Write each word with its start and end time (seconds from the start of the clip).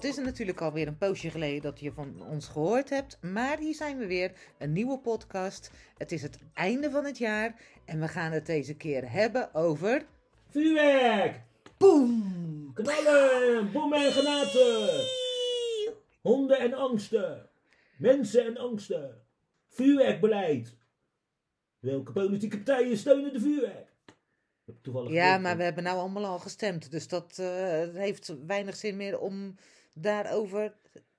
Het 0.00 0.08
is 0.08 0.24
natuurlijk 0.24 0.60
alweer 0.60 0.86
een 0.86 0.98
poosje 0.98 1.30
geleden 1.30 1.62
dat 1.62 1.80
je 1.80 1.92
van 1.92 2.22
ons 2.30 2.48
gehoord 2.48 2.90
hebt. 2.90 3.18
Maar 3.20 3.58
hier 3.58 3.74
zijn 3.74 3.98
we 3.98 4.06
weer. 4.06 4.32
Een 4.58 4.72
nieuwe 4.72 4.98
podcast. 4.98 5.70
Het 5.96 6.12
is 6.12 6.22
het 6.22 6.38
einde 6.54 6.90
van 6.90 7.04
het 7.04 7.18
jaar. 7.18 7.60
En 7.84 8.00
we 8.00 8.08
gaan 8.08 8.32
het 8.32 8.46
deze 8.46 8.74
keer 8.74 9.10
hebben 9.12 9.54
over... 9.54 10.06
Vuurwerk! 10.48 11.40
Boom! 11.78 12.70
Knallen! 12.74 13.72
Bommen 13.72 14.04
en 14.04 14.12
granaten! 14.12 15.06
Honden 16.20 16.58
en 16.58 16.74
angsten! 16.74 17.48
Mensen 17.98 18.46
en 18.46 18.56
angsten! 18.56 19.22
Vuurwerkbeleid! 19.68 20.76
Welke 21.78 22.12
politieke 22.12 22.56
partijen 22.56 22.96
steunen 22.96 23.32
de 23.32 23.40
vuurwerk? 23.40 23.88
Ja, 25.08 25.38
maar 25.38 25.56
we 25.56 25.62
hebben 25.62 25.84
nou 25.84 25.98
allemaal 25.98 26.24
al 26.26 26.38
gestemd. 26.38 26.90
Dus 26.90 27.08
dat 27.08 27.38
eh, 27.38 27.88
heeft 27.94 28.34
weinig 28.46 28.76
zin 28.76 28.96
meer 28.96 29.18
om 29.18 29.56
daarover 29.92 30.74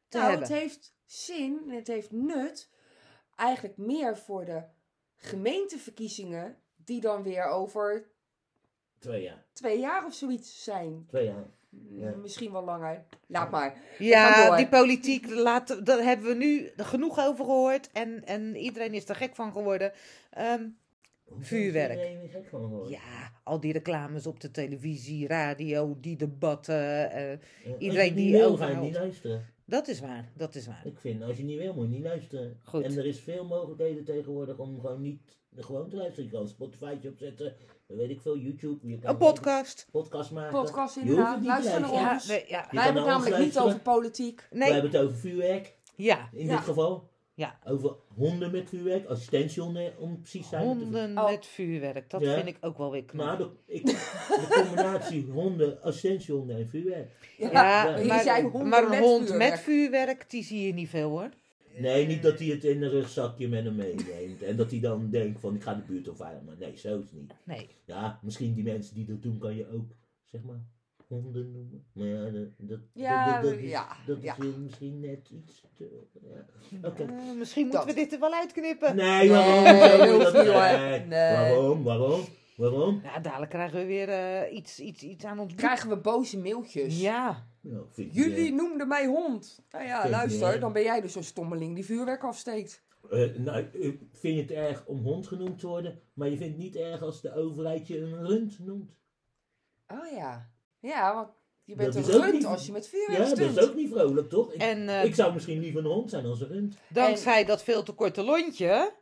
te 0.08 0.18
Nou, 0.18 0.30
hebben. 0.30 0.48
het 0.50 0.58
heeft 0.58 0.94
zin 1.06 1.62
en 1.70 1.76
het 1.76 1.88
heeft 1.88 2.12
nut. 2.12 2.70
Eigenlijk 3.36 3.78
meer 3.78 4.18
voor 4.18 4.46
de 4.46 4.64
gemeenteverkiezingen, 5.16 6.58
die 6.76 7.02
dan 7.02 7.24
weer 7.24 7.46
over 7.46 8.10
Twee 9.00 9.22
jaar. 9.22 9.46
twee 9.54 9.80
jaar 9.80 10.06
of 10.06 10.14
zoiets 10.14 10.64
zijn. 10.64 11.06
Twee 11.08 11.26
jaar. 11.26 11.46
Mm, 11.70 12.00
Ja. 12.00 12.16
Misschien 12.16 12.52
wel 12.52 12.64
langer. 12.64 13.06
Laat 13.28 13.52
maar. 13.52 13.82
Ja, 13.98 14.56
die 14.56 14.68
politiek, 14.70 15.30
laten, 15.30 15.84
daar 15.84 16.04
hebben 16.04 16.28
we 16.28 16.34
nu 16.36 16.72
genoeg 16.78 17.20
over 17.20 17.46
gehoord. 17.46 17.92
En, 17.92 18.26
en 18.26 18.56
iedereen 18.56 18.94
is 18.94 19.10
er 19.10 19.16
gek 19.16 19.36
van 19.36 19.52
geworden. 19.52 19.94
Ehm, 20.30 20.68
Vuurwerk. 21.40 22.00
ja, 22.88 23.32
al 23.44 23.60
die 23.60 23.74
reclames 23.74 24.28
op 24.28 24.40
de 24.40 24.52
televisie, 24.52 25.28
radio, 25.28 25.98
die 26.02 26.16
debatten. 26.16 27.12
eh, 27.12 27.32
Ja, 27.32 27.38
als 27.72 27.78
iedereen 27.80 28.16
die 28.16 28.32
wil, 28.32 28.58
ga 28.58 28.70
je 28.70 28.76
niet 28.78 28.94
luisteren. 28.94 29.46
dat 29.66 29.88
is 29.88 30.00
waar, 30.00 30.32
dat 30.36 30.56
is 30.56 30.68
waar. 30.68 30.82
Ik 30.86 30.98
vind, 31.00 31.24
als 31.24 31.38
je 31.38 31.44
niet 31.44 31.58
wil, 31.60 31.74
moet 31.74 31.84
je 31.86 31.92
niet 31.96 32.04
luisteren. 32.04 32.60
Goed. 32.64 32.84
En 32.84 32.98
er 32.98 33.06
is 33.06 33.20
veel 33.20 33.46
mogelijkheden 33.46 34.04
tegenwoordig 34.04 34.58
om 34.58 34.80
gewoon 34.80 35.02
niet 35.02 35.22
gewoon 35.56 35.90
te 35.90 35.96
luisteren. 35.96 36.26
Je 36.26 36.32
kan 36.32 36.42
een 36.42 36.48
Spotify'tje 36.48 37.10
opzetten, 37.10 37.56
dan 37.88 37.98
weet 37.98 38.10
ik 38.10 38.22
veel, 38.22 38.38
YouTube. 38.38 38.88
Je 38.88 39.00
kan 39.00 39.12
Een 39.12 39.18
podcast. 39.18 39.88
podcast 39.92 40.32
maken. 40.32 40.52
Podcast 40.60 40.96
Je 40.96 41.02
hoeft 41.02 41.12
het 41.18 41.18
inderdaad. 41.18 41.38
niet 41.40 41.48
Luister 41.48 41.74
te 41.74 41.80
naar 41.80 41.92
luisteren. 41.92 42.14
ons. 42.14 42.26
Ja, 42.28 42.34
nee, 42.34 42.46
ja. 42.48 42.68
Wij 42.72 42.84
hebben 42.84 43.02
het 43.02 43.12
namelijk 43.12 43.36
niet 43.36 43.54
luisteren. 43.54 43.68
over 43.68 43.80
politiek. 43.80 44.48
We 44.50 44.58
nee. 44.58 44.72
hebben 44.72 44.92
het 44.92 45.02
over 45.02 45.18
vuurwerk, 45.18 45.76
ja. 45.96 46.30
in 46.34 46.46
Ja. 46.46 46.56
dit 46.56 46.66
geval. 46.66 47.10
Ja. 47.34 47.60
Over 47.66 47.96
honden 48.16 48.52
met 48.52 48.70
vuurwerk, 48.70 49.06
assistentiehonden 49.06 49.98
om 50.00 50.20
precies 50.20 50.42
te 50.42 50.48
zijn. 50.48 50.64
Honden 50.66 51.18
Oh. 51.18 51.30
met 51.30 51.46
vuurwerk, 51.46 52.10
dat 52.10 52.22
Ja. 52.22 52.34
vind 52.36 52.48
ik 52.48 52.58
ook 52.62 52.78
wel 52.78 52.92
weer 52.92 53.04
knap. 53.06 53.26
Maar 53.26 53.38
de, 53.38 53.50
ik, 53.66 53.86
de 53.86 54.48
combinatie 54.66 55.26
honden, 55.32 55.82
assistentiehonden 55.82 56.58
en 56.58 56.68
vuurwerk. 56.70 57.12
Ja, 57.38 57.52
ja, 57.52 57.98
ja. 57.98 57.98
je 58.38 58.42
maar, 58.42 58.52
honden 58.52 58.68
maar 58.70 58.92
een 58.92 59.00
hond 59.00 59.28
vuurwerk. 59.28 59.52
met 59.52 59.60
vuurwerk, 59.60 60.30
die 60.30 60.44
zie 60.44 60.66
je 60.68 60.74
niet 60.74 60.90
veel 60.90 61.10
hoor. 61.10 61.30
Nee, 61.78 62.08
niet 62.08 62.24
dat 62.24 62.40
hij 62.40 62.48
het 62.48 62.64
in 62.64 62.84
een 62.84 62.90
rugzakje 62.90 63.48
met 63.48 63.64
hem 63.64 63.76
meeneemt. 63.76 64.42
En 64.42 64.56
dat 64.56 64.72
hij 64.72 64.80
dan 64.80 65.10
denkt 65.10 65.40
van 65.40 65.56
ik 65.56 65.64
ga 65.64 65.74
de 65.74 65.82
buurt 65.82 66.08
opveilen. 66.10 66.44
Maar 66.46 66.56
nee, 66.60 66.78
zo 66.78 66.98
is 67.00 67.04
het 67.04 67.14
niet. 67.14 67.34
Nee. 67.44 67.70
Ja, 67.86 68.20
misschien 68.22 68.54
die 68.54 68.64
mensen 68.64 68.96
die 68.96 69.06
dat 69.06 69.22
doen 69.22 69.38
kan 69.38 69.56
je 69.56 69.68
ook, 69.74 69.92
zeg 70.24 70.42
maar, 70.44 70.62
honden 71.16 71.52
noemen. 71.52 71.86
Maar 71.94 72.06
ja, 72.08 72.30
dat, 72.30 72.48
dat, 72.58 72.80
Ja, 72.94 73.34
dat, 73.42 73.52
dat 73.52 73.60
is, 73.60 73.70
ja, 73.70 73.88
dat 74.06 74.22
ja. 74.22 74.32
is 74.34 74.38
weer 74.40 74.60
misschien 74.60 75.00
net 75.00 75.30
iets 75.30 75.64
te... 75.74 76.08
Misschien 77.38 77.68
moeten 77.68 77.86
we 77.88 77.94
dit 77.94 78.14
er 78.14 78.20
wel 78.20 78.34
uitknippen. 78.34 78.96
Nee, 78.96 79.30
waarom? 79.30 79.64
Nee, 79.64 80.12
hoeft 80.14 80.34
niet, 80.34 80.46
hoor. 80.48 80.62
Nee. 80.80 81.00
Nee. 81.06 81.36
Waarom? 81.36 81.84
Waarom? 81.84 82.22
Waarom? 82.56 83.02
Ja, 83.04 83.20
dadelijk 83.20 83.52
krijgen 83.52 83.80
we 83.80 83.86
weer 83.86 84.10
eh, 84.10 84.56
iets, 84.56 84.80
iets, 84.80 85.04
iets 85.04 85.26
aan 85.26 85.40
ons. 85.40 85.56
Krijgen 85.56 85.90
we 85.90 85.98
boze 85.98 86.38
mailtjes. 86.40 87.02
Ja. 87.02 87.48
Nou, 87.62 87.86
vind 87.90 88.08
ik 88.08 88.14
Jullie 88.14 88.54
noemden 88.54 88.88
mij 88.88 89.06
hond. 89.06 89.64
Nou 89.72 89.86
ja, 89.86 90.00
Vind 90.02 90.14
luister, 90.14 90.54
je- 90.54 90.60
dan 90.60 90.74
ben 90.74 90.84
jij 90.84 91.02
dus 91.02 91.12
zo'n 91.14 91.24
stommeling 91.24 91.76
die 91.76 91.86
vuurwerk 91.86 92.24
afsteekt. 92.24 92.84
eh, 93.10 93.36
nou, 93.38 93.60
ik 93.72 94.00
vind 94.12 94.36
je 94.36 94.42
het 94.42 94.52
erg 94.52 94.86
om 94.86 95.00
hond 95.04 95.28
genoemd 95.28 95.60
te 95.60 95.68
worden, 95.68 96.00
maar 96.14 96.30
je 96.30 96.38
vindt 96.38 96.54
het 96.54 96.64
niet 96.64 96.76
erg 96.76 97.02
als 97.02 97.22
de 97.22 97.34
overheid 97.36 97.88
je 97.88 98.00
een 98.00 98.26
rund 98.28 98.60
noemt. 98.60 98.92
Oh 99.88 100.12
ja. 100.16 100.50
Ja, 100.82 101.16
want 101.16 101.30
je 101.64 101.76
bent 101.76 101.94
Dat 101.94 102.08
een 102.08 102.22
rund 102.22 102.34
niet- 102.34 102.46
als 102.46 102.66
je 102.66 102.72
met 102.72 102.88
vuurwerk 102.88 103.20
Ja, 103.24 103.30
dat 103.36 103.58
is 103.58 103.70
ook 103.70 103.76
niet 103.76 103.90
vrolijk, 103.92 104.30
toch? 104.30 104.54
Ik, 104.54 104.62
En 104.62 104.90
eh, 104.90 105.04
ik 105.04 105.16
zou 105.16 105.34
misschien 105.34 105.60
liever 105.60 105.80
een 105.80 105.92
hond 105.92 106.10
zijn 106.10 106.26
als 106.26 106.42
een 106.42 106.48
rund. 106.48 106.76
dankzij 106.90 107.46
dat 107.46 107.64
veel 107.64 107.84
te 107.84 107.92
korte 107.92 108.24
lontje 108.24 109.00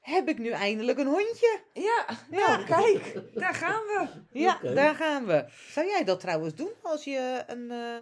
heb 0.00 0.28
ik 0.28 0.38
nu 0.38 0.48
eindelijk 0.50 0.98
een 0.98 1.06
hondje. 1.06 1.60
Ja, 1.72 2.06
nou 2.30 2.64
kijk, 2.64 3.22
daar 3.34 3.54
gaan 3.54 3.82
we. 3.82 4.06
Ja, 4.38 4.58
daar 4.62 4.94
gaan 4.94 5.26
we. 5.26 5.44
Zou 5.70 5.86
jij 5.86 6.04
dat 6.04 6.20
trouwens 6.20 6.54
doen 6.54 6.70
als 6.82 7.04
je 7.04 7.44
een 7.46 7.70
eh 7.70 7.96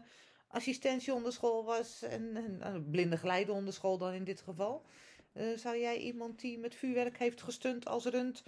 assistentiehondenschool 0.49 1.65
was 1.65 2.03
en 2.03 2.37
en 2.37 2.75
een 2.75 2.91
blinde 2.91 3.17
geleidehondenschool 3.17 3.99
dan 3.99 4.13
in 4.13 4.25
dit 4.25 4.41
geval? 4.41 4.83
Eh, 5.33 5.47
zou 5.57 5.77
jij 5.79 5.99
iemand 5.99 6.41
die 6.41 6.59
met 6.59 6.75
vuurwerk 6.75 7.19
heeft 7.19 7.43
gestund 7.43 7.87
als 7.87 8.05
rund 8.05 8.43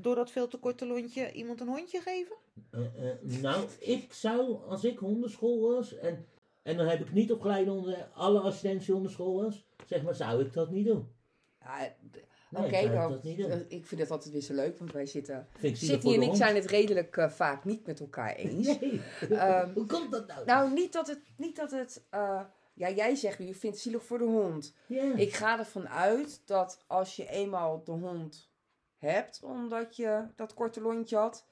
door 0.00 0.14
dat 0.14 0.30
veel 0.30 0.48
te 0.48 0.56
korte 0.56 0.86
lontje 0.86 1.32
iemand 1.32 1.60
een 1.60 1.68
hondje 1.68 2.00
geven? 2.00 2.36
Eh, 2.70 2.80
eh, 3.10 3.16
nou, 3.42 3.66
ik 3.78 4.12
zou, 4.12 4.56
als 4.68 4.84
ik 4.84 4.98
hondenschool 4.98 5.60
was, 5.74 5.96
en, 5.98 6.26
en 6.62 6.76
dan 6.76 6.86
heb 6.86 7.00
ik 7.00 7.12
niet 7.12 7.32
opgeleid 7.32 7.68
onder 7.68 8.08
alle 8.14 8.40
assistentiehondenschool 8.40 9.42
was, 9.42 9.64
zeg 9.86 10.02
maar, 10.02 10.14
zou 10.14 10.44
ik 10.44 10.52
dat 10.52 10.70
niet 10.70 10.86
doen. 10.86 11.08
Ja, 11.60 11.94
Nee, 12.50 12.64
Oké, 12.64 12.76
ik 12.76 12.92
dan- 13.38 13.50
eh, 13.50 13.60
ik 13.68 13.86
vind 13.86 14.00
het 14.00 14.10
altijd 14.10 14.32
weer 14.32 14.42
zo 14.42 14.54
leuk, 14.54 14.78
want 14.78 14.92
wij 14.92 15.06
zitten... 15.06 15.46
Vind 15.50 15.72
ik 15.72 15.78
zielig 15.78 15.94
Sydney 15.94 16.14
voor 16.14 16.22
en 16.24 16.30
ik 16.30 16.36
zijn 16.36 16.54
het 16.54 16.64
redelijk 16.66 17.16
eh, 17.16 17.28
vaak 17.30 17.64
niet 17.64 17.86
met 17.86 18.00
elkaar 18.00 18.34
eens. 18.34 18.66
Nee, 18.78 19.00
Ehm, 19.30 19.72
hoe 19.72 19.86
komt 19.86 20.10
dat 20.12 20.26
nou? 20.26 20.44
Nou, 20.44 20.72
niet 20.72 20.92
dat 20.92 21.06
het... 21.06 21.20
Niet 21.36 21.56
dat 21.56 21.70
het 21.70 22.02
eh, 22.10 22.40
ja, 22.74 22.90
jij 22.90 23.14
zegt 23.14 23.38
nu, 23.38 23.46
je 23.46 23.54
vindt 23.54 23.76
het 23.76 23.84
zielig 23.84 24.04
voor 24.04 24.18
de 24.18 24.24
hond. 24.24 24.74
ja. 24.86 25.14
Ik 25.16 25.32
ga 25.34 25.58
ervan 25.58 25.88
uit 25.88 26.42
dat 26.44 26.84
als 26.86 27.16
je 27.16 27.28
eenmaal 27.28 27.82
de 27.84 27.92
hond 27.92 28.47
hebt, 28.98 29.40
omdat 29.42 29.96
je 29.96 30.22
dat 30.36 30.54
korte 30.54 30.80
lontje 30.80 31.16
had, 31.16 31.46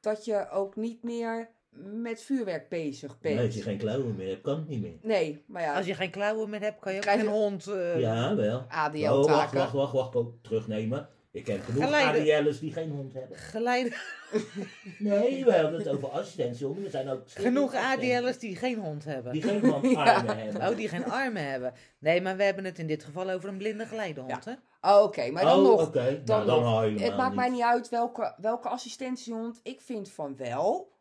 dat 0.00 0.24
je 0.24 0.48
ook 0.50 0.76
niet 0.76 1.02
meer 1.02 1.48
met 1.92 2.22
vuurwerk 2.22 2.68
bezig 2.68 3.18
bent. 3.20 3.34
Nee, 3.36 3.46
als 3.46 3.54
je 3.54 3.62
geen 3.62 3.78
klauwen 3.78 4.16
meer 4.16 4.28
hebt, 4.28 4.42
kan 4.42 4.56
het 4.58 4.68
niet 4.68 4.80
meer. 4.80 4.96
Nee, 5.02 5.44
maar 5.46 5.62
ja, 5.62 5.76
Als 5.76 5.86
je 5.86 5.94
geen 5.94 6.10
klauwen 6.10 6.50
meer 6.50 6.60
hebt, 6.60 6.80
kan 6.80 6.92
je 6.92 6.98
ook 6.98 7.04
Krijg 7.04 7.20
geen 7.20 7.28
je- 7.28 7.34
hond. 7.34 7.66
eh, 7.66 8.00
ja, 8.00 8.34
wel. 8.36 8.56
Oh, 8.58 8.62
wacht, 8.62 8.74
ADL-taken. 8.94 9.58
wacht, 9.58 9.72
wacht, 9.72 9.92
wacht, 9.92 10.14
oh, 10.16 10.32
terugnemen. 10.42 11.08
Ik 11.30 11.46
heb 11.46 11.64
genoeg 11.64 11.84
Geleide- 11.84 12.18
ADL'ers 12.34 12.58
die 12.58 12.72
geen 12.72 12.90
hond 12.90 13.12
hebben. 13.12 13.36
Geleide, 13.38 13.92
Nee, 14.98 15.44
we 15.44 15.52
hebben 15.52 15.74
het 15.78 15.88
over 15.88 16.08
assistentiehonden. 16.08 16.84
Er 16.84 16.90
zijn 16.90 17.08
ook 17.08 17.22
genoeg 17.26 17.74
ADL'ers 17.74 18.38
die 18.38 18.56
geen 18.56 18.78
hond 18.78 19.04
hebben. 19.04 19.32
Die 19.32 19.42
geen 19.42 19.72
armen 19.72 19.90
Ja. 19.90 20.34
hebben. 20.36 20.68
Oh, 20.70 20.76
die 20.76 20.88
geen 20.88 21.04
armen 21.04 21.50
hebben. 21.50 21.72
Nee, 21.98 22.20
maar 22.20 22.36
we 22.36 22.42
hebben 22.42 22.64
het 22.64 22.78
in 22.78 22.86
dit 22.86 23.04
geval 23.04 23.30
over 23.30 23.48
een 23.48 23.58
blinde 23.58 23.86
geleidehond, 23.86 24.44
hè? 24.44 24.52
Oh, 24.84 25.02
Oké, 25.02 25.30
maar 25.30 25.42
dan 25.44 25.58
oh, 25.58 25.64
nog. 25.64 25.86
oké. 25.86 26.22
dan 26.24 26.46
Nou, 26.46 26.62
dan 26.62 26.92
nog. 26.92 27.00
Het 27.00 27.16
maakt 27.16 27.34
mij 27.34 27.48
niet. 27.48 27.62
uit 27.62 27.88
welke, 27.88 28.34
welke 28.36 28.68
assistentiehond. 28.68 29.60
Ik 29.62 29.80
vind 29.80 30.10
van 30.10 30.36
wel. 30.36 30.92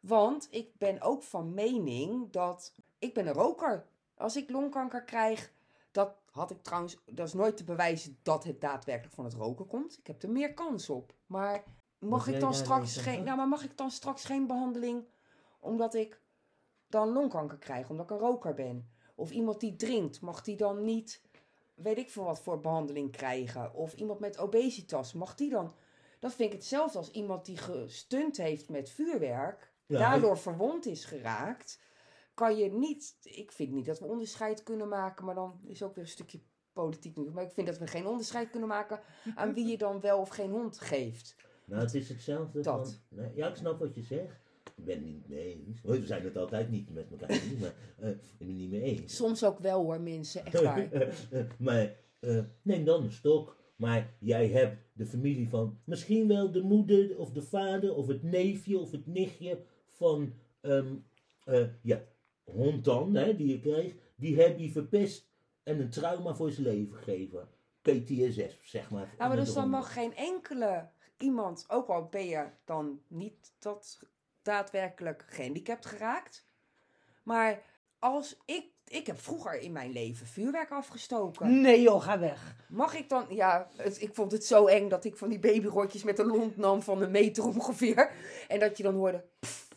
Want 0.00 0.48
ik 0.50 0.78
ben 0.78 1.00
ook 1.00 1.22
van 1.22 1.54
mening 1.54 2.30
dat... 2.30 2.74
Ik 2.98 3.14
ben 3.14 3.26
een 3.26 3.32
roker. 3.32 3.86
Als 4.16 4.36
ik 4.36 4.50
longkanker 4.50 5.04
krijg... 5.04 5.52
Dat 5.90 6.14
had 6.30 6.50
ik 6.50 6.62
trouwens... 6.62 6.96
Dat 7.06 7.26
is 7.26 7.32
nooit 7.32 7.56
te 7.56 7.64
bewijzen 7.64 8.18
dat 8.22 8.44
het 8.44 8.60
daadwerkelijk 8.60 9.14
van 9.14 9.24
het 9.24 9.34
roken 9.34 9.66
komt. 9.66 9.98
Ik 9.98 10.06
heb 10.06 10.22
er 10.22 10.30
meer 10.30 10.54
kans 10.54 10.90
op. 10.90 11.14
Maar 11.26 11.64
mag 11.98 12.26
jij 12.26 12.34
ik 12.34 12.40
dan 12.40 12.54
straks 12.54 12.96
geen... 12.96 13.24
Nou, 13.24 13.36
maar 13.36 13.48
mag 13.48 13.64
ik 13.64 13.76
dan 13.76 13.90
straks 13.90 14.24
geen 14.24 14.46
behandeling... 14.46 15.04
Omdat 15.60 15.94
ik 15.94 16.20
dan 16.88 17.08
longkanker 17.08 17.58
krijg. 17.58 17.90
Omdat 17.90 18.10
ik 18.10 18.16
een 18.16 18.26
roker 18.26 18.54
ben. 18.54 18.90
Of 19.14 19.30
iemand 19.30 19.60
die 19.60 19.76
drinkt. 19.76 20.20
Mag 20.20 20.42
die 20.42 20.56
dan 20.56 20.84
niet... 20.84 21.22
Weet 21.82 21.98
ik 21.98 22.10
veel 22.10 22.24
wat 22.24 22.40
voor 22.40 22.60
behandeling 22.60 23.12
krijgen. 23.12 23.74
Of 23.74 23.94
iemand 23.94 24.20
met 24.20 24.38
obesitas. 24.38 25.12
Mag 25.12 25.34
die 25.34 25.50
dan... 25.50 25.74
Dat 26.18 26.34
vind 26.34 26.52
ik 26.52 26.58
hetzelfde 26.58 26.98
als 26.98 27.10
iemand 27.10 27.44
die 27.46 27.56
gestunt 27.56 28.36
heeft 28.36 28.68
met 28.68 28.90
vuurwerk. 28.90 29.72
Ja, 29.86 29.98
daardoor 29.98 30.38
verwond 30.38 30.86
is 30.86 31.04
geraakt. 31.04 31.80
Kan 32.34 32.56
je 32.56 32.72
niet... 32.72 33.16
Ik 33.22 33.52
vind 33.52 33.72
niet 33.72 33.86
dat 33.86 33.98
we 33.98 34.06
onderscheid 34.06 34.62
kunnen 34.62 34.88
maken. 34.88 35.24
Maar 35.24 35.34
dan 35.34 35.60
is 35.64 35.82
ook 35.82 35.94
weer 35.94 36.04
een 36.04 36.10
stukje 36.10 36.40
politiek 36.72 37.16
nu. 37.16 37.30
Maar 37.30 37.44
ik 37.44 37.52
vind 37.52 37.66
dat 37.66 37.78
we 37.78 37.86
geen 37.86 38.06
onderscheid 38.06 38.50
kunnen 38.50 38.68
maken... 38.68 39.00
aan 39.34 39.54
wie 39.54 39.66
je 39.66 39.78
dan 39.78 40.00
wel 40.00 40.18
of 40.18 40.28
geen 40.28 40.50
hond 40.50 40.80
geeft. 40.80 41.36
Nou, 41.64 41.82
het 41.82 41.94
is 41.94 42.08
hetzelfde 42.08 42.60
Dat. 42.60 43.00
van... 43.08 43.18
Nee, 43.18 43.34
ja, 43.34 43.48
ik 43.48 43.56
snap 43.56 43.78
wat 43.78 43.94
je 43.94 44.02
zegt. 44.02 44.47
Ik 44.78 44.84
ben 44.84 44.94
het 44.94 45.04
niet 45.04 45.28
mee 45.28 45.64
eens. 45.66 45.80
We 45.82 46.06
zijn 46.06 46.24
het 46.24 46.36
altijd 46.36 46.70
niet 46.70 46.94
met 46.94 47.10
elkaar 47.10 47.30
eens, 47.30 47.60
maar 47.60 47.74
eh, 47.98 48.08
ik 48.10 48.38
ben 48.38 48.48
het 48.48 48.56
niet 48.56 48.70
mee 48.70 48.82
eens. 48.82 49.16
Soms 49.16 49.44
ook 49.44 49.58
wel 49.58 49.82
hoor, 49.82 50.00
mensen. 50.00 50.44
Echt 50.44 50.60
waar. 50.60 50.88
maar 51.58 51.96
eh, 52.20 52.44
neem 52.62 52.84
dan 52.84 53.02
een 53.02 53.12
stok. 53.12 53.56
Maar 53.76 54.14
jij 54.20 54.48
hebt 54.48 54.76
de 54.92 55.06
familie 55.06 55.48
van 55.48 55.80
misschien 55.84 56.28
wel 56.28 56.50
de 56.50 56.62
moeder 56.62 57.18
of 57.18 57.32
de 57.32 57.42
vader 57.42 57.94
of 57.94 58.06
het 58.06 58.22
neefje 58.22 58.78
of 58.78 58.90
het 58.90 59.06
nichtje 59.06 59.62
van 59.88 60.32
eh, 60.60 60.84
ja, 61.82 62.04
hond 62.44 62.84
dan, 62.84 63.14
hè, 63.14 63.36
die 63.36 63.48
je 63.48 63.60
kreeg. 63.60 63.94
Die 64.16 64.40
heb 64.40 64.58
je 64.58 64.70
verpest 64.70 65.30
en 65.62 65.80
een 65.80 65.90
trauma 65.90 66.34
voor 66.34 66.50
zijn 66.50 66.66
leven 66.66 66.96
gegeven. 66.96 67.48
PTSS, 67.80 68.58
zeg 68.62 68.90
maar. 68.90 69.14
Ja, 69.18 69.28
maar 69.28 69.36
dus 69.36 69.54
dan 69.54 69.68
mag 69.68 69.92
geen 69.92 70.14
enkele 70.14 70.88
iemand, 71.18 71.64
ook 71.68 71.88
al 71.88 72.08
ben 72.08 72.26
je 72.26 72.46
dan 72.64 73.00
niet 73.08 73.54
dat 73.58 74.02
daadwerkelijk 74.52 75.24
gehandicapt 75.28 75.86
geraakt, 75.86 76.44
Maar 77.22 77.62
als 77.98 78.36
ik, 78.44 78.64
ik 78.86 79.06
heb 79.06 79.20
vroeger 79.20 79.60
in 79.60 79.72
mijn 79.72 79.92
leven 79.92 80.26
vuurwerk 80.26 80.70
afgestoken. 80.70 81.60
Nee 81.60 81.80
joh, 81.82 82.02
ga 82.02 82.18
weg. 82.18 82.54
Mag 82.68 82.94
ik 82.94 83.08
dan, 83.08 83.26
ja, 83.30 83.68
het- 83.76 84.00
ik 84.02 84.14
vond 84.14 84.32
het 84.32 84.44
zo 84.44 84.66
eng 84.66 84.88
dat 84.88 85.04
ik 85.04 85.16
van 85.16 85.28
die 85.28 85.38
babyrotjes 85.38 86.02
met 86.02 86.18
een 86.18 86.26
lont 86.26 86.56
nam 86.56 86.82
van 86.82 87.02
een 87.02 87.10
meter 87.10 87.44
ongeveer. 87.46 88.12
En 88.48 88.58
dat 88.60 88.76
je 88.76 88.82
dan 88.82 88.94
hoorde. 88.94 89.24
pff. 89.38 89.68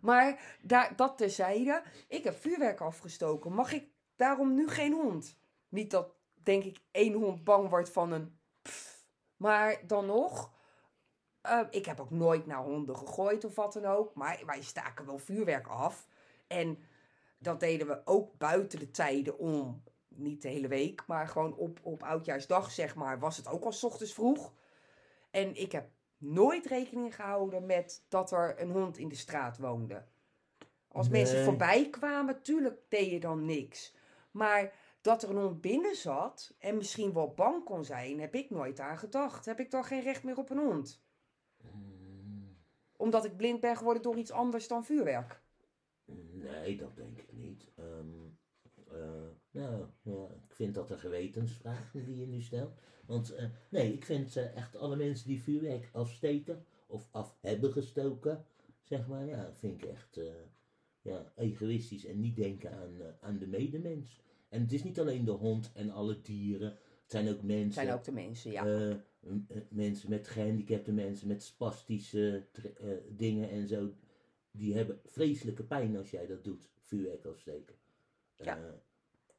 Maar 0.00 0.56
daar, 0.62 0.96
dat 0.96 1.18
terzijde, 1.18 1.82
ik 2.08 2.24
heb 2.24 2.40
vuurwerk 2.40 2.80
afgestoken. 2.80 3.52
Mag 3.52 3.72
ik 3.72 3.84
daarom 4.16 4.54
nu 4.54 4.68
geen 4.68 4.92
hond? 4.92 5.36
Niet 5.68 5.90
dat, 5.90 6.14
denk 6.42 6.64
ik, 6.64 6.78
één 6.90 7.12
hond 7.12 7.44
bang 7.44 7.68
wordt 7.68 7.90
van 7.90 8.12
een. 8.12 8.38
pff. 8.62 9.06
Maar 9.36 9.80
dan 9.86 10.06
nog, 10.06 10.52
eh, 11.42 11.60
ik 11.70 11.86
heb 11.86 12.00
ook 12.00 12.10
nooit 12.10 12.46
naar 12.46 12.62
honden 12.62 12.96
gegooid 12.96 13.44
of 13.44 13.54
wat 13.54 13.72
dan 13.72 13.84
ook. 13.84 14.14
Maar 14.14 14.42
wij 14.46 14.62
staken 14.62 15.06
wel 15.06 15.18
vuurwerk 15.18 15.66
af. 15.66 16.08
En 16.46 16.78
dat 17.38 17.60
deden 17.60 17.86
we 17.86 18.00
ook 18.04 18.38
buiten 18.38 18.78
de 18.78 18.90
tijden 18.90 19.38
om. 19.38 19.82
Niet 20.08 20.42
de 20.42 20.48
hele 20.48 20.68
week, 20.68 21.04
maar 21.06 21.28
gewoon 21.28 21.54
op, 21.54 21.80
op 21.82 22.02
oudjaarsdag, 22.02 22.70
zeg 22.70 22.94
maar, 22.94 23.18
was 23.18 23.36
het 23.36 23.48
ook 23.48 23.64
al 23.64 23.72
's 23.72 23.84
ochtends 23.84 24.12
vroeg. 24.12 24.52
En 25.30 25.56
ik 25.56 25.72
heb 25.72 25.88
nooit 26.18 26.66
rekening 26.66 27.14
gehouden 27.14 27.66
met 27.66 28.04
dat 28.08 28.32
er 28.32 28.60
een 28.60 28.70
hond 28.70 28.98
in 28.98 29.08
de 29.08 29.14
straat 29.14 29.58
woonde. 29.58 30.04
Als 30.88 31.08
mensen 31.08 31.44
voorbij 31.44 31.90
kwamen, 31.90 32.42
tuurlijk 32.42 32.80
deed 32.88 33.10
je 33.10 33.20
dan 33.20 33.44
niks. 33.44 33.94
Maar 34.30 34.72
dat 35.00 35.22
er 35.22 35.30
een 35.30 35.36
hond 35.36 35.60
binnen 35.60 35.96
zat 35.96 36.54
en 36.58 36.76
misschien 36.76 37.12
wel 37.12 37.34
bang 37.34 37.64
kon 37.64 37.84
zijn, 37.84 38.20
heb 38.20 38.34
ik 38.34 38.50
nooit 38.50 38.80
aan 38.80 38.98
gedacht. 38.98 39.44
Heb 39.44 39.60
ik 39.60 39.70
dan 39.70 39.84
geen 39.84 40.02
recht 40.02 40.22
meer 40.22 40.36
op 40.38 40.50
een 40.50 40.58
hond? 40.58 41.02
Omdat 43.00 43.24
ik 43.24 43.36
blind 43.36 43.60
ben 43.60 43.76
geworden 43.76 44.02
door 44.02 44.16
iets 44.16 44.30
anders 44.30 44.68
dan 44.68 44.84
vuurwerk. 44.84 45.40
Nee, 46.32 46.76
dat 46.76 46.96
denk 46.96 47.18
ik 47.18 47.32
niet. 47.32 47.64
Ehm, 47.76 48.06
eh, 48.88 49.28
nou, 49.50 49.86
ja, 50.02 50.24
ik 50.48 50.54
vind 50.54 50.74
dat 50.74 50.90
een 50.90 50.98
gewetensvraag 50.98 51.90
die 51.92 52.16
je 52.16 52.26
nu 52.26 52.42
stelt. 52.42 52.72
Want 53.06 53.34
eh, 53.34 53.44
nee, 53.68 53.92
ik 53.92 54.04
vind 54.04 54.36
eh, 54.36 54.56
echt 54.56 54.76
alle 54.76 54.96
mensen 54.96 55.28
die 55.28 55.42
vuurwerk 55.42 55.88
afsteken 55.92 56.64
of 56.86 57.08
af 57.10 57.36
hebben 57.40 57.72
gestoken, 57.72 58.44
zeg 58.82 59.08
maar, 59.08 59.26
ja, 59.26 59.52
vind 59.54 59.82
ik 59.82 59.88
echt 59.88 60.20
ja, 61.00 61.32
egoïstisch 61.36 62.04
en 62.04 62.20
niet 62.20 62.36
denken 62.36 62.72
aan, 62.72 63.00
aan 63.20 63.38
de 63.38 63.46
medemens. 63.46 64.20
En 64.48 64.60
het 64.60 64.72
is 64.72 64.84
niet 64.84 65.00
alleen 65.00 65.24
de 65.24 65.30
hond 65.30 65.70
en 65.74 65.90
alle 65.90 66.20
dieren, 66.20 66.70
het 67.02 67.10
zijn 67.10 67.28
ook 67.28 67.42
mensen. 67.42 67.64
Het 67.64 67.74
zijn 67.74 67.92
ook 67.92 68.04
de 68.04 68.12
mensen, 68.12 68.50
ja. 68.50 68.64
Eh, 69.20 69.60
mensen 69.68 70.10
met 70.10 70.28
gehandicapte 70.28 70.92
mensen, 70.92 71.28
met 71.28 71.42
spastische 71.42 72.46
eh, 72.52 72.88
dingen 73.08 73.50
en 73.50 73.68
zo. 73.68 73.92
Die 74.50 74.74
hebben 74.74 75.00
vreselijke 75.04 75.64
pijn 75.64 75.96
als 75.96 76.10
jij 76.10 76.26
dat 76.26 76.44
doet, 76.44 76.70
vuurwerk 76.80 77.24
afsteken. 77.24 77.74
Ja. 78.36 78.56
Eh, 78.56 78.64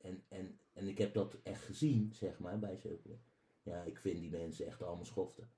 en, 0.10 0.24
en, 0.28 0.60
en 0.74 0.88
ik 0.88 0.98
heb 0.98 1.14
dat 1.14 1.38
echt 1.44 1.64
gezien, 1.64 2.14
zeg 2.14 2.40
maar, 2.40 2.60
bij 2.60 2.78
zulke. 2.78 3.10
Ja, 3.64 3.84
ik 3.84 3.98
vind 4.00 4.20
die 4.20 4.30
mensen 4.30 4.66
echt 4.66 4.84
allemaal 4.84 5.06
schoften. 5.06 5.50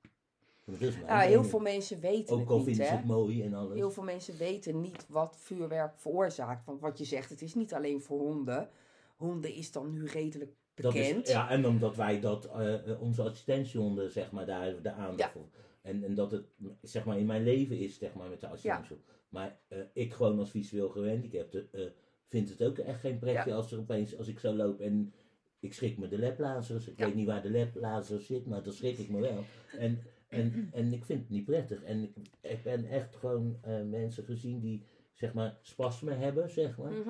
Ja, 1.06 1.20
heel 1.20 1.44
veel 1.44 1.60
mensen 1.60 2.00
weten 2.00 2.36
Ook 2.36 2.50
al 2.50 2.58
het 2.58 2.66
niet, 2.68 2.76
vinden 2.76 2.86
ze 2.86 2.94
het 2.94 3.06
mooi 3.06 3.44
en 3.44 3.54
alles. 3.54 3.76
Heel 3.76 3.92
veel 3.92 4.04
mensen 4.04 4.38
weten 4.38 4.82
niet 4.82 5.06
wat 5.08 5.38
vuurwerk 5.38 6.00
veroorzaakt. 6.00 6.66
Want 6.66 6.82
wat 6.82 6.98
je 6.98 7.06
zegt, 7.06 7.30
het 7.30 7.42
is 7.42 7.54
niet 7.54 7.74
alleen 7.74 8.02
voor 8.02 8.20
honden. 8.20 8.70
Honden 9.16 9.54
is 9.54 9.72
dan 9.72 9.92
nu 9.92 10.06
redelijk 10.06 10.52
Dat 10.76 10.96
is- 10.96 11.30
ja, 11.30 11.50
en 11.50 11.66
omdat 11.66 11.96
wij 11.96 12.20
dat, 12.20 12.46
eh, 12.46 13.02
onze 13.02 13.22
assistentiehonden, 13.22 14.12
zeg 14.12 14.32
maar, 14.32 14.46
daar 14.46 14.82
de 14.82 14.92
aandacht 14.92 15.20
Ja. 15.20 15.30
voor. 15.32 15.48
En, 15.82 16.04
en 16.04 16.14
dat 16.16 16.32
het, 16.32 16.46
zeg 16.82 17.06
maar, 17.06 17.18
in 17.20 17.26
mijn 17.26 17.44
leven 17.44 17.78
is, 17.80 17.98
zeg 17.98 18.14
maar, 18.14 18.30
met 18.30 18.40
de 18.40 18.48
assistentiehond. 18.48 19.02
Maar 19.30 19.60
eh, 19.68 19.78
ik 19.94 20.14
gewoon 20.14 20.40
als 20.40 20.50
visueel 20.52 20.90
gehandicapte 20.90 21.68
eh 21.72 21.86
vind 22.28 22.50
het 22.50 22.64
ook 22.64 22.78
echt 22.78 23.00
geen 23.00 23.20
pretje 23.20 23.54
als 23.54 23.72
er 23.72 23.80
opeens, 23.80 24.18
als 24.18 24.28
ik 24.28 24.40
zo 24.40 24.54
loop 24.54 24.80
en 24.80 25.14
ik 25.60 25.74
schrik 25.74 25.98
me 25.98 26.08
de 26.08 26.18
leplazers. 26.18 26.88
Ik 26.88 26.98
weet 26.98 27.16
niet 27.16 27.26
waar 27.28 27.42
de 27.42 27.50
leplazer 27.50 28.22
zit, 28.22 28.46
maar 28.46 28.64
dan 28.64 28.74
schrik 28.74 28.98
ik 28.98 29.10
me 29.10 29.20
wel. 29.20 29.44
En, 29.78 30.00
en, 30.28 30.70
en 30.74 30.94
ik 30.94 31.06
vind 31.06 31.20
het 31.20 31.30
niet 31.30 31.46
prettig. 31.46 31.84
En 31.84 32.04
ik, 32.04 32.16
ik 32.42 32.64
ben 32.64 32.86
echt 32.86 33.16
gewoon 33.16 33.60
mensen 33.90 34.24
gezien 34.24 34.60
die, 34.60 34.84
zeg 35.14 35.34
maar, 35.34 35.58
spasme 35.62 36.12
hebben, 36.14 36.50
zeg 36.50 36.78
maar. 36.78 36.92
Mhm. 36.92 37.10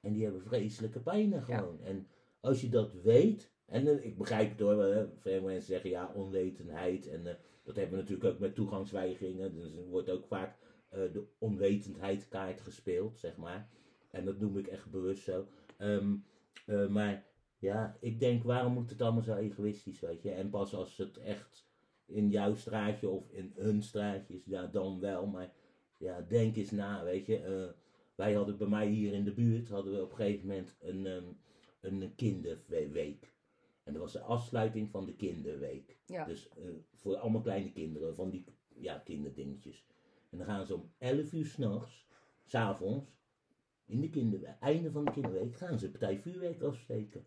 En 0.00 0.12
die 0.12 0.22
hebben 0.24 0.42
vreselijke 0.42 1.00
pijnen 1.00 1.42
gewoon. 1.42 1.78
En 1.84 2.06
als 2.40 2.60
je 2.60 2.68
dat 2.68 2.92
weet, 2.92 3.52
en 3.66 3.86
eh, 3.86 4.04
ik 4.04 4.18
begrijp 4.18 4.50
het 4.50 4.60
hoor, 4.60 5.08
veel 5.18 5.42
mensen 5.42 5.72
zeggen 5.72 5.90
ja, 5.90 6.12
onwetendheid. 6.14 7.08
En 7.08 7.26
eh, 7.26 7.34
dat 7.62 7.76
hebben 7.76 7.94
we 7.94 8.02
natuurlijk 8.02 8.34
ook 8.34 8.38
met 8.40 8.54
toegangsweigeringen. 8.54 9.54
Dus 9.54 9.76
er 9.76 9.88
wordt 9.88 10.10
ook 10.10 10.26
vaak 10.26 10.58
eh, 10.88 11.12
de 11.12 11.26
onwetendheidkaart 11.38 12.60
gespeeld, 12.60 13.18
zeg 13.18 13.36
maar. 13.36 13.68
En 14.10 14.24
dat 14.24 14.38
noem 14.38 14.58
ik 14.58 14.66
echt 14.66 14.90
bewust 14.90 15.22
zo. 15.22 15.46
Ehm, 15.78 16.16
eh, 16.66 16.86
maar 16.86 17.24
ja, 17.58 17.96
ik 18.00 18.20
denk, 18.20 18.42
waarom 18.42 18.72
moet 18.72 18.90
het 18.90 19.02
allemaal 19.02 19.22
zo 19.22 19.34
egoïstisch, 19.34 20.00
weet 20.00 20.22
je? 20.22 20.30
En 20.30 20.50
pas 20.50 20.74
als 20.74 20.96
het 20.96 21.16
echt 21.16 21.66
in 22.06 22.28
jouw 22.28 22.54
straatje 22.54 23.08
of 23.08 23.30
in 23.30 23.52
hun 23.56 23.82
straatje 23.82 24.34
is, 24.34 24.44
ja, 24.44 24.66
dan 24.66 25.00
wel. 25.00 25.26
Maar 25.26 25.52
ja, 25.98 26.20
denk 26.20 26.56
eens 26.56 26.70
na, 26.70 27.04
weet 27.04 27.26
je. 27.26 27.74
Wij 28.14 28.32
hadden 28.32 28.58
bij 28.58 28.68
mij 28.68 28.88
hier 28.88 29.12
in 29.12 29.24
de 29.24 29.32
buurt, 29.32 29.68
hadden 29.68 29.92
we 29.92 30.02
op 30.02 30.10
een 30.10 30.16
gegeven 30.16 30.46
moment 30.46 30.76
een, 30.80 31.06
ehm, 31.06 31.24
een 31.80 32.14
kinderweek. 32.14 33.32
En 33.82 33.92
dat 33.92 34.02
was 34.02 34.12
de 34.12 34.20
afsluiting 34.20 34.90
van 34.90 35.06
de 35.06 35.16
kinderweek. 35.16 35.96
Ja. 36.06 36.24
Dus 36.24 36.48
eh, 36.48 36.64
voor 36.94 37.16
allemaal 37.16 37.40
kleine 37.40 37.72
kinderen, 37.72 38.14
van 38.14 38.30
die 38.30 38.44
ja, 38.74 38.98
kinderdingetjes. 38.98 39.86
En 40.30 40.38
dan 40.38 40.46
gaan 40.46 40.66
ze 40.66 40.74
om 40.74 40.92
11 40.98 41.32
uur 41.32 41.46
s'nachts, 41.46 42.06
s'avonds, 42.44 43.16
in 43.86 44.00
de 44.00 44.10
kinderweek, 44.10 44.56
einde 44.60 44.90
van 44.90 45.04
de 45.04 45.10
kinderweek, 45.10 45.56
gaan 45.56 45.78
ze 45.78 45.90
partij 45.90 46.18
vuurwerk 46.18 46.62
afsteken. 46.62 47.26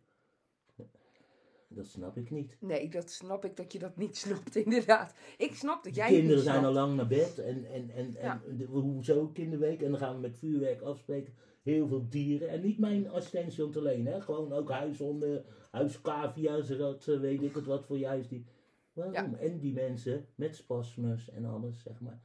Dat 1.74 1.86
snap 1.86 2.18
ik 2.18 2.32
niet. 2.32 2.58
Nee, 2.60 2.90
dat 2.90 3.10
snap 3.10 3.46
ik 3.46 3.56
dat 3.56 3.72
je 3.74 3.80
dat 3.80 3.98
niet 3.98 4.18
snapt, 4.24 4.56
inderdaad. 4.56 5.14
Ik 5.38 5.56
snap 5.56 5.84
dat 5.84 5.96
jij 5.96 6.06
het 6.08 6.16
kinderen 6.16 6.44
zijn 6.44 6.66
al 6.66 6.74
lang 6.74 6.96
naar 6.96 7.08
bed 7.08 7.40
en, 7.40 7.66
en, 7.66 7.90
en, 7.90 8.12
Ja. 8.12 8.42
en 8.48 8.58
de- 8.58 8.66
hoezo 8.66 9.28
kinderweek? 9.28 9.82
En 9.82 9.92
dan 9.92 10.00
gaan 10.00 10.16
we 10.16 10.22
met 10.22 10.38
vuurwerk 10.38 10.82
afspreken. 10.82 11.34
Heel 11.62 11.88
veel 11.88 12.10
dieren. 12.10 12.50
En 12.50 12.62
niet 12.62 12.80
mijn 12.80 13.10
assistentiehond 13.10 13.78
alleen, 13.78 14.06
hè. 14.06 14.22
Gewoon 14.22 14.54
ook 14.54 14.70
huishonden, 14.70 15.46
huiskavia's, 15.72 16.70
ratten, 16.70 17.22
weet 17.22 17.42
ik 17.42 17.56
het 17.56 17.66
wat 17.66 17.86
voor 17.86 17.98
juist 17.98 18.30
die. 18.30 18.46
Waarom? 18.94 19.34
En 19.34 19.60
die 19.60 19.74
mensen 19.74 20.25
met 20.36 20.56
spasmus 20.56 21.30
en 21.30 21.46
alles, 21.46 21.82
zeg 21.82 22.00
maar. 22.00 22.22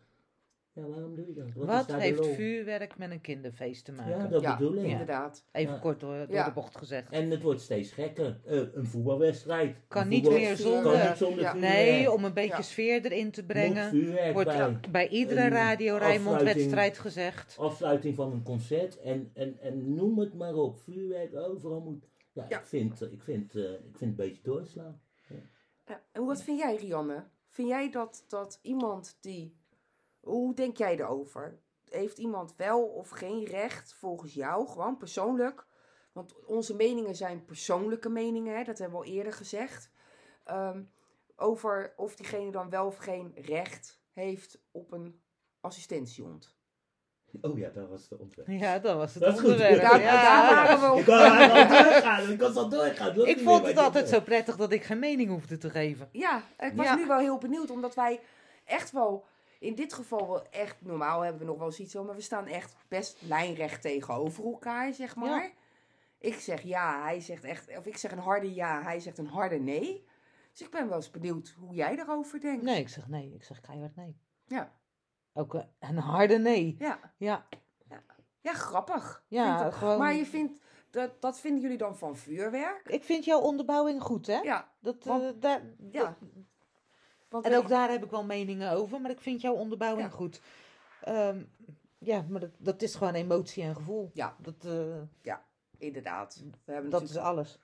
Ja, 0.77 0.83
waarom 0.87 1.15
doe 1.15 1.27
je 1.27 1.33
dat? 1.35 1.47
Wat, 1.55 1.93
heeft 1.93 2.27
vuurwerk 2.27 2.99
met 2.99 3.11
een 3.11 3.21
kinderfeest 3.21 3.85
te 3.85 3.93
maken? 3.93 4.19
Ja, 4.19 4.27
dat 4.27 4.43
Ja, 4.43 4.57
bedoel 4.57 4.75
ik. 4.77 4.85
inderdaad. 4.87 5.45
Even 5.53 5.75
Ja. 5.75 5.79
kort 5.81 6.01
door, 6.01 6.17
door 6.17 6.35
Ja. 6.35 6.45
de 6.45 6.53
bocht 6.53 6.77
gezegd. 6.77 7.11
En 7.13 7.31
het 7.31 7.43
wordt 7.43 7.61
steeds 7.61 7.91
gekker. 7.93 8.41
Eh, 8.45 8.61
een 8.75 8.87
voetbalwedstrijd. 8.87 9.77
Kan 9.89 10.03
Een 10.03 10.09
niet 10.09 10.29
meer 10.29 10.57
zonder. 10.57 10.83
Kan 10.93 11.09
niet 11.09 11.17
zonder 11.17 11.41
Ja. 11.43 11.51
vuurwerk. 11.53 11.75
Nee, 11.75 12.13
om 12.13 12.25
een 12.25 12.33
beetje 12.35 12.57
Ja. 12.57 12.63
sfeer 12.63 13.05
erin 13.05 13.31
te 13.31 13.41
Moet 13.41 13.51
brengen. 13.53 13.89
vuurwerk 13.91 14.33
Wordt 14.33 14.49
bij. 14.49 14.81
bij 14.91 15.09
iedere 15.09 15.41
Een 15.41 15.49
Radio 15.51 15.97
Rijnmond 15.97 16.35
afsluiting. 16.35 16.55
wedstrijd 16.55 16.99
gezegd. 16.99 17.57
afsluiting 17.59 18.15
van 18.15 18.33
een 18.33 18.43
concert 18.43 19.01
en, 19.01 19.31
en, 19.35 19.59
en 19.61 19.95
noem 19.95 20.19
het 20.19 20.35
maar 20.35 20.55
op. 20.55 20.79
Vuurwerk 20.79 21.35
overal 21.37 21.81
moet. 21.81 22.05
Ja, 22.33 22.47
Ja. 22.49 22.59
Ik, 22.59 22.67
vind, 22.67 23.03
ik, 23.13 23.23
vind, 23.23 23.55
eh, 23.57 23.63
ik 23.63 23.79
vind 23.81 23.93
het 23.93 24.03
een 24.03 24.15
beetje 24.15 24.43
doorslaan. 24.43 25.01
Ja, 25.87 26.03
en 26.13 26.25
wat 26.25 26.43
vind 26.43 26.59
jij, 26.59 26.77
Rianne? 26.77 27.25
Vind 27.49 27.69
jij 27.69 27.91
dat, 27.91 28.25
dat 28.29 28.59
iemand 28.63 29.17
die... 29.21 29.57
Hoe 30.27 30.55
denk 30.55 30.77
jij 30.77 30.99
erover? 30.99 31.59
Heeft 31.89 32.19
iemand 32.19 32.55
wel 32.57 32.83
of 32.83 33.09
geen 33.09 33.45
recht 33.45 33.95
volgens 33.95 34.35
jou, 34.35 34.69
gewoon 34.69 34.97
persoonlijk? 34.97 35.67
Want 36.13 36.45
onze 36.45 36.75
meningen 36.77 37.15
zijn 37.15 37.45
persoonlijke 37.45 38.09
meningen, 38.09 38.57
hè? 38.57 38.65
dat 38.65 38.79
hebben 38.79 38.99
we 38.99 39.05
al 39.07 39.13
eerder 39.13 39.33
gezegd. 39.33 39.91
Ehm, 40.45 40.83
over 41.37 41.93
of 41.97 42.17
diegene 42.17 42.51
dan 42.51 42.71
wel 42.71 42.87
of 42.87 42.97
geen 42.97 43.33
recht 43.35 44.01
heeft 44.13 44.61
op 44.71 44.93
een 44.93 45.21
assistentiehond. 45.61 46.55
Oh 47.41 47.59
ja, 47.59 47.69
dat 47.71 47.89
was 47.89 48.09
de 48.09 48.19
ontwerp. 48.19 48.49
Ja, 48.49 48.79
dat 48.79 48.97
was 48.97 49.15
het 49.15 49.23
Dat 49.23 49.33
is 49.35 49.41
goed. 49.41 49.51
onderwerp. 49.51 49.81
Daar- 49.83 50.01
ja. 50.01 50.23
daar 50.23 50.79
waren 50.79 50.93
we 50.95 50.99
Ik 50.99 51.05
kan 51.05 51.19
al 51.19 51.69
doorgaan, 51.85 52.31
ik 52.31 52.39
kan 52.39 52.57
al 52.57 52.69
doorgaan. 52.69 53.27
Ik 53.27 53.39
vond 53.39 53.67
het 53.67 53.77
altijd 53.79 54.09
zo 54.09 54.21
prettig 54.21 54.57
dat 54.57 54.73
ik 54.73 54.83
geen 54.85 54.99
mening 54.99 55.31
hoefde 55.31 55.59
te 55.59 55.71
geven. 55.71 56.09
Ja, 56.13 56.43
ik 56.59 56.73
was 56.75 56.87
Ja. 56.87 56.95
nu 56.95 57.07
wel 57.07 57.19
heel 57.19 57.39
benieuwd, 57.39 57.71
omdat 57.71 57.95
wij 57.95 58.21
echt 58.65 58.91
wel, 58.91 59.27
in 59.67 59.75
dit 59.75 59.93
geval 59.93 60.29
wel 60.29 60.49
echt, 60.51 60.77
normaal 60.83 61.21
hebben 61.21 61.41
we 61.41 61.47
nog 61.47 61.57
wel 61.59 61.67
eens 61.67 61.81
iets 61.81 61.93
zo, 61.93 62.05
maar 62.05 62.15
we 62.15 62.21
staan 62.21 62.47
echt 62.47 62.77
best 62.89 63.23
lijnrecht 63.23 63.83
tegenover 63.83 64.45
elkaar, 64.45 64.93
zeg 64.93 65.17
maar. 65.17 65.43
Ja. 65.45 65.51
Ik 66.19 66.35
zeg 66.35 66.63
ja, 66.63 67.03
hij 67.03 67.21
zegt 67.21 67.45
echt, 67.45 67.79
of 67.79 67.87
ik 67.87 67.97
zeg 67.97 68.13
een 68.13 68.19
harde 68.19 68.55
ja, 68.55 68.83
hij 68.83 69.01
zegt 69.01 69.19
een 69.19 69.27
harde 69.27 69.57
nee. 69.59 70.07
Dus 70.53 70.61
ik 70.67 70.71
ben 70.71 70.87
wel 70.89 70.97
eens 70.97 71.11
benieuwd 71.11 71.55
hoe 71.59 71.75
jij 71.75 71.97
daarover 71.97 72.41
denkt. 72.41 72.63
Nee, 72.65 72.81
ik 72.81 72.89
zeg 72.89 73.09
nee. 73.09 73.33
Ik 73.35 73.45
zeg 73.45 73.61
keihard 73.61 73.97
nee. 73.97 74.17
Ja, 74.47 74.73
Ook 75.33 75.55
eh, 75.55 75.63
een 75.79 75.99
harde 75.99 76.39
nee. 76.39 76.77
ja, 76.79 77.13
Ja, 77.17 77.47
ja, 78.41 78.53
grappig. 78.53 79.25
Ja, 79.29 79.71
gewoon- 79.71 79.99
Maar 79.99 80.15
je 80.15 80.27
vindt, 80.27 80.61
dat, 80.91 81.21
dat 81.23 81.41
vinden 81.41 81.63
jullie 81.63 81.79
dan 81.79 81.97
van 81.97 82.17
vuurwerk? 82.17 82.89
ik 82.89 83.05
vind 83.05 83.25
jouw 83.25 83.41
onderbouwing 83.41 84.03
goed, 84.03 84.27
hè? 84.27 84.39
Ja, 84.41 84.73
Dat, 84.81 85.07
eh, 85.07 85.29
daar, 85.41 85.63
ja. 85.91 86.03
dat- 86.03 86.17
En 87.43 87.55
ook 87.57 87.69
daar 87.69 87.91
heb 87.91 88.05
ik 88.05 88.11
wel 88.11 88.25
meningen 88.25 88.71
over, 88.73 89.01
maar 89.01 89.11
ik 89.11 89.21
vind 89.21 89.41
jouw 89.41 89.55
onderbouwing 89.55 90.09
Ja. 90.09 90.15
goed. 90.15 90.41
Ehm, 91.03 91.43
Ja, 91.99 92.27
maar 92.29 92.41
dat, 92.41 92.51
dat 92.59 92.83
is 92.83 92.95
gewoon 92.95 93.15
emotie 93.15 93.63
en 93.63 93.75
gevoel. 93.75 94.11
Ja. 94.15 94.37
Dat, 94.41 94.65
eh, 94.65 95.35
Inderdaad. 95.79 96.43
We 96.65 96.73
hebben 96.73 96.91
dat 96.91 97.03
is 97.03 97.17
alles. 97.17 97.59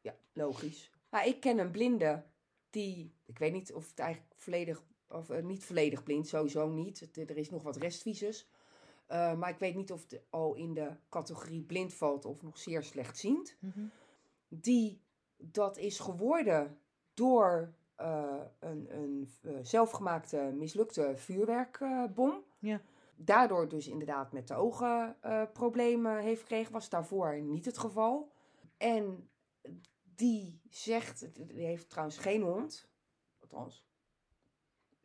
Ja, 0.00 0.14
logisch. 0.32 0.90
Maar 1.10 1.26
ik 1.26 1.40
ken 1.40 1.58
een 1.58 1.70
blinde 1.70 2.24
die, 2.70 3.14
ik 3.26 3.38
weet 3.38 3.52
niet 3.52 3.72
of 3.72 3.88
het 3.90 3.98
eigenlijk 3.98 4.32
volledig, 4.36 4.82
of 5.08 5.30
eh, 5.30 5.42
niet 5.42 5.64
volledig 5.64 6.02
blind, 6.02 6.26
sowieso 6.28 6.68
niet. 6.68 7.00
Het- 7.00 7.16
er 7.16 7.36
is 7.36 7.50
nog 7.50 7.62
wat 7.62 7.76
restvisus. 7.76 8.48
Eh, 9.06 9.34
maar 9.34 9.50
ik 9.50 9.58
weet 9.58 9.74
niet 9.74 9.92
of 9.92 10.02
het 10.10 10.20
al 10.30 10.54
in 10.54 10.74
de 10.74 10.90
categorie 11.08 11.62
blind 11.62 11.94
valt 11.94 12.24
of 12.24 12.42
nog 12.42 12.58
zeer 12.58 12.82
slechtziend. 12.82 13.56
Mhm. 13.60 13.84
Die 14.48 15.00
dat 15.36 15.76
is 15.78 15.98
geworden 15.98 16.78
door 17.14 17.72
eh, 17.98 18.40
een, 18.58 18.94
een 18.96 19.28
eh, 19.42 19.52
zelfgemaakte 19.62 20.52
mislukte 20.54 21.12
vuurwerkbom. 21.16 22.44
Ja. 22.58 22.80
Daardoor 23.16 23.68
dus 23.68 23.88
inderdaad 23.88 24.32
met 24.32 24.48
de 24.48 24.54
ogen 24.54 25.16
eh, 25.20 25.42
problemen 25.52 26.18
heeft 26.18 26.40
gekregen. 26.40 26.72
Was 26.72 26.88
daarvoor 26.88 27.40
niet 27.40 27.64
het 27.64 27.78
geval. 27.78 28.32
En 28.76 29.30
die 30.02 30.60
zegt, 30.70 31.34
die 31.34 31.64
heeft 31.64 31.88
trouwens 31.88 32.18
geen 32.18 32.42
hond. 32.42 32.90
Althans, 33.40 33.86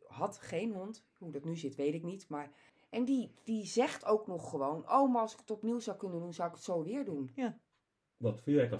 had 0.06 0.38
geen 0.38 0.72
hond. 0.72 1.06
Hoe 1.18 1.32
dat 1.32 1.44
nu 1.44 1.56
zit, 1.56 1.74
weet 1.74 1.94
ik 1.94 2.02
niet. 2.02 2.28
Maar, 2.28 2.50
en 2.90 3.04
die, 3.04 3.34
die 3.44 3.66
zegt 3.66 4.04
ook 4.04 4.26
nog 4.26 4.50
gewoon, 4.50 4.90
oh, 4.90 5.12
maar 5.12 5.22
als 5.22 5.32
ik 5.32 5.38
het 5.38 5.50
opnieuw 5.50 5.80
zou 5.80 5.96
kunnen 5.96 6.20
doen, 6.20 6.32
zou 6.32 6.48
ik 6.48 6.54
het 6.54 6.64
zo 6.64 6.82
weer 6.82 7.04
doen. 7.04 7.32
Wat, 8.16 8.40
vuurwerk 8.40 8.70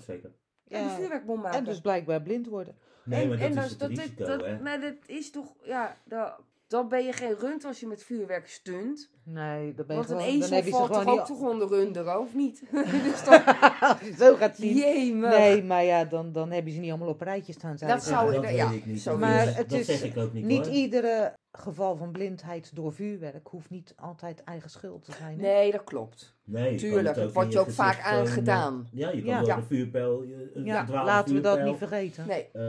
afsteken? 0.65 0.85
En 0.85 0.85
Ja, 0.91 0.97
vuurwerkbom 0.97 1.41
maken. 1.41 1.59
en 1.59 1.65
dus 1.65 1.81
blijkbaar 1.81 2.23
blind 2.23 2.47
worden. 2.47 2.77
Nee, 3.03 3.23
En- 3.23 3.29
maar 3.29 3.39
dat 3.39 3.47
en 3.51 3.57
is 3.65 3.71
het 3.71 3.79
dat, 3.79 3.89
risico, 3.89 4.25
dat, 4.25 4.45
hè? 4.45 4.59
Maar 4.61 4.81
dat 4.81 4.95
is 5.07 5.31
toch, 5.31 5.55
ja, 5.63 5.97
dat, 6.05 6.41
dan 6.67 6.89
ben 6.89 7.05
je 7.05 7.13
geen 7.13 7.35
rund 7.39 7.65
als 7.65 7.81
je 7.81 7.87
met 7.87 8.03
vuurwerk 8.03 8.49
stunt. 8.49 9.11
Nee, 9.25 9.75
dan 9.75 9.87
ben 9.87 9.97
je 9.97 10.03
Want 10.03 10.11
een 10.11 10.17
gewoon, 10.19 10.33
dan 10.33 10.43
ezel 10.43 10.55
heb 10.57 10.65
je 10.65 10.71
ze 10.71 10.77
valt 10.77 10.89
toch 10.93 10.99
gewoon 11.03 11.19
ook 11.19 11.29
niet... 11.29 11.39
toch 11.39 11.49
onder 11.51 11.69
runder, 11.69 12.19
of 12.19 12.35
niet? 12.35 12.63
dus 13.05 13.25
dan, 13.25 13.45
Als 13.81 14.01
je 14.01 14.07
het 14.07 14.19
zo 14.19 14.35
gaat 14.37 14.57
zien. 14.57 14.77
jemig. 14.77 15.31
Nee, 15.31 15.63
maar 15.65 15.85
ja, 15.85 16.05
dan, 16.05 16.33
dan 16.33 16.51
heb 16.51 16.67
je 16.67 16.73
ze 16.73 16.79
niet 16.81 16.91
allemaal 16.91 17.09
op 17.09 17.21
een 17.21 17.27
rijtje 17.27 17.53
staan. 17.53 17.79
zou 17.79 17.91
Dat 17.93 18.03
zou- 18.05 18.33
dat 18.33 18.51
ja, 18.51 18.71
ik 18.71 18.87
niet. 18.87 19.01
zo 19.01 19.11
Dat 19.11 19.19
Maar 19.19 19.47
is- 19.49 19.55
het 19.57 19.71
dat 19.71 19.79
is 19.79 19.87
zeg 19.87 20.03
ik 20.03 20.17
ook 20.17 20.33
niet, 20.33 20.45
Niet 20.45 20.67
hoor. 20.67 20.75
iedere 20.75 21.33
geval 21.53 21.97
van 21.97 22.13
blindheid 22.13 22.75
door 22.77 22.93
vuurwerk 22.93 23.47
hoeft 23.49 23.71
niet 23.71 23.93
altijd 23.97 24.45
eigen 24.45 24.71
schuld 24.71 25.05
te 25.05 25.13
zijn. 25.13 25.37
hè? 25.41 25.43
Nee, 25.47 25.73
dat 25.73 25.85
klopt. 25.85 26.35
Nee, 26.45 26.77
Tuurlijk, 26.77 27.17
het 27.17 27.25
ook 27.27 27.33
wordt 27.35 27.53
je 27.53 27.59
ook 27.59 27.71
vaak 27.71 27.99
eh, 27.99 28.07
aangedaan. 28.07 28.89
Ja, 28.93 29.11
je 29.11 29.23
kan 29.23 29.31
Ja. 29.31 29.41
door 29.43 29.53
een 29.57 29.65
vuurpijl... 29.65 30.23
je- 30.23 30.51
Een 30.55 30.65
Ja, 30.65 30.77
verdwaalde 30.79 31.11
laten 31.11 31.35
we 31.35 31.41
dat 31.41 31.63
niet 31.63 31.77
vergeten. 31.79 32.27
Nee. 32.27 32.49
eh, 32.53 32.63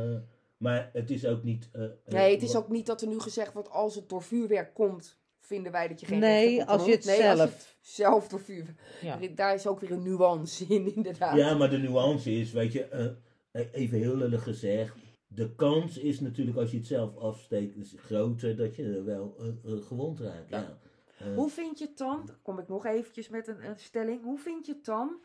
maar 0.57 0.89
het 0.93 1.09
is 1.09 1.25
ook 1.25 1.43
niet... 1.43 1.69
eh, 1.71 1.83
eh, 1.83 1.89
nee, 2.05 2.33
het 2.33 2.43
is 2.43 2.55
ook 2.55 2.69
niet 2.69 2.85
dat 2.85 3.01
er 3.01 3.07
nu 3.07 3.19
gezegd 3.19 3.53
wordt, 3.53 3.69
als 3.69 3.95
het 3.95 4.09
door 4.09 4.23
vuurwerk 4.23 4.73
komt, 4.73 5.19
vinden 5.39 5.71
wij 5.71 5.87
dat 5.87 5.99
je 5.99 6.05
geen 6.05 6.19
Nee, 6.19 6.63
als 6.63 6.85
je 6.85 6.91
het 6.91 7.05
nee, 7.05 7.17
zelf... 7.17 7.39
het 7.39 7.77
zelf 7.81 8.27
door 8.27 8.41
vuurwerk... 8.41 8.79
Ja. 9.01 9.19
Daar 9.35 9.53
is 9.53 9.67
ook 9.67 9.79
weer 9.79 9.91
een 9.91 10.03
nuance 10.03 10.65
in, 10.65 10.95
inderdaad. 10.95 11.37
Ja, 11.37 11.53
maar 11.53 11.69
de 11.69 11.77
nuance 11.77 12.31
is, 12.31 12.51
weet 12.51 12.71
je, 12.71 12.83
eh, 13.51 13.61
even 13.71 13.97
heel 13.97 14.15
lullig 14.15 14.43
gezegd. 14.43 14.95
De 15.27 15.55
kans 15.55 15.97
is 15.97 16.19
natuurlijk 16.19 16.57
als 16.57 16.71
je 16.71 16.77
het 16.77 16.87
zelf 16.87 17.17
afsteekt, 17.17 17.75
is 17.75 17.93
groter 17.97 18.55
dat 18.55 18.75
je 18.75 19.03
wel 19.03 19.35
gewond 19.65 20.19
raakt. 20.19 20.49
Ja. 20.49 20.79
Ja. 21.17 21.33
Hoe 21.33 21.49
vind 21.49 21.79
je 21.79 21.85
het 21.85 21.97
dan, 21.97 22.25
dan 22.25 22.35
kom 22.41 22.59
ik 22.59 22.67
nog 22.67 22.85
eventjes 22.85 23.29
met 23.29 23.47
een, 23.47 23.65
een 23.65 23.79
stelling, 23.79 24.23
hoe 24.23 24.39
vind 24.39 24.65
je 24.65 24.71
het 24.71 24.85
dan 24.85 25.21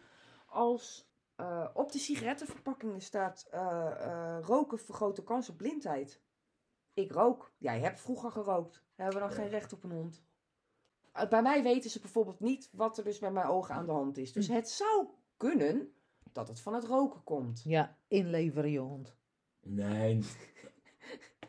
als 0.46 1.09
eh, 1.40 1.66
op 1.74 1.92
de 1.92 1.98
sigarettenverpakkingen 1.98 3.00
staat 3.00 3.46
eh, 3.50 3.60
eh, 4.00 4.38
roken 4.44 4.78
vergroot 4.78 5.16
de 5.16 5.22
kans 5.24 5.48
op 5.48 5.56
blindheid? 5.56 6.20
Ik 6.94 7.12
rook. 7.12 7.52
Jij 7.58 7.80
hebt 7.80 8.00
vroeger 8.00 8.30
gerookt. 8.30 8.82
Hebben 8.94 9.14
we 9.14 9.20
dan 9.20 9.32
geen 9.32 9.48
recht 9.48 9.72
op 9.72 9.84
een 9.84 9.90
hond? 9.90 10.22
Bij 11.28 11.42
mij 11.42 11.62
weten 11.62 11.90
ze 11.90 12.00
bijvoorbeeld 12.00 12.40
niet 12.40 12.68
wat 12.72 12.98
er 12.98 13.04
dus 13.04 13.18
met 13.18 13.32
mijn 13.32 13.46
ogen 13.46 13.74
aan 13.74 13.86
de 13.86 13.92
hand 13.92 14.16
is. 14.18 14.32
Dus 14.32 14.48
het 14.48 14.68
zou 14.68 15.06
kunnen 15.36 15.92
dat 16.32 16.48
het 16.48 16.60
van 16.60 16.74
het 16.74 16.84
roken 16.84 17.22
komt. 17.24 17.62
Ja, 17.64 17.96
inleveren 18.08 18.70
je 18.70 18.78
hond. 18.78 19.16
Nee. 19.60 20.18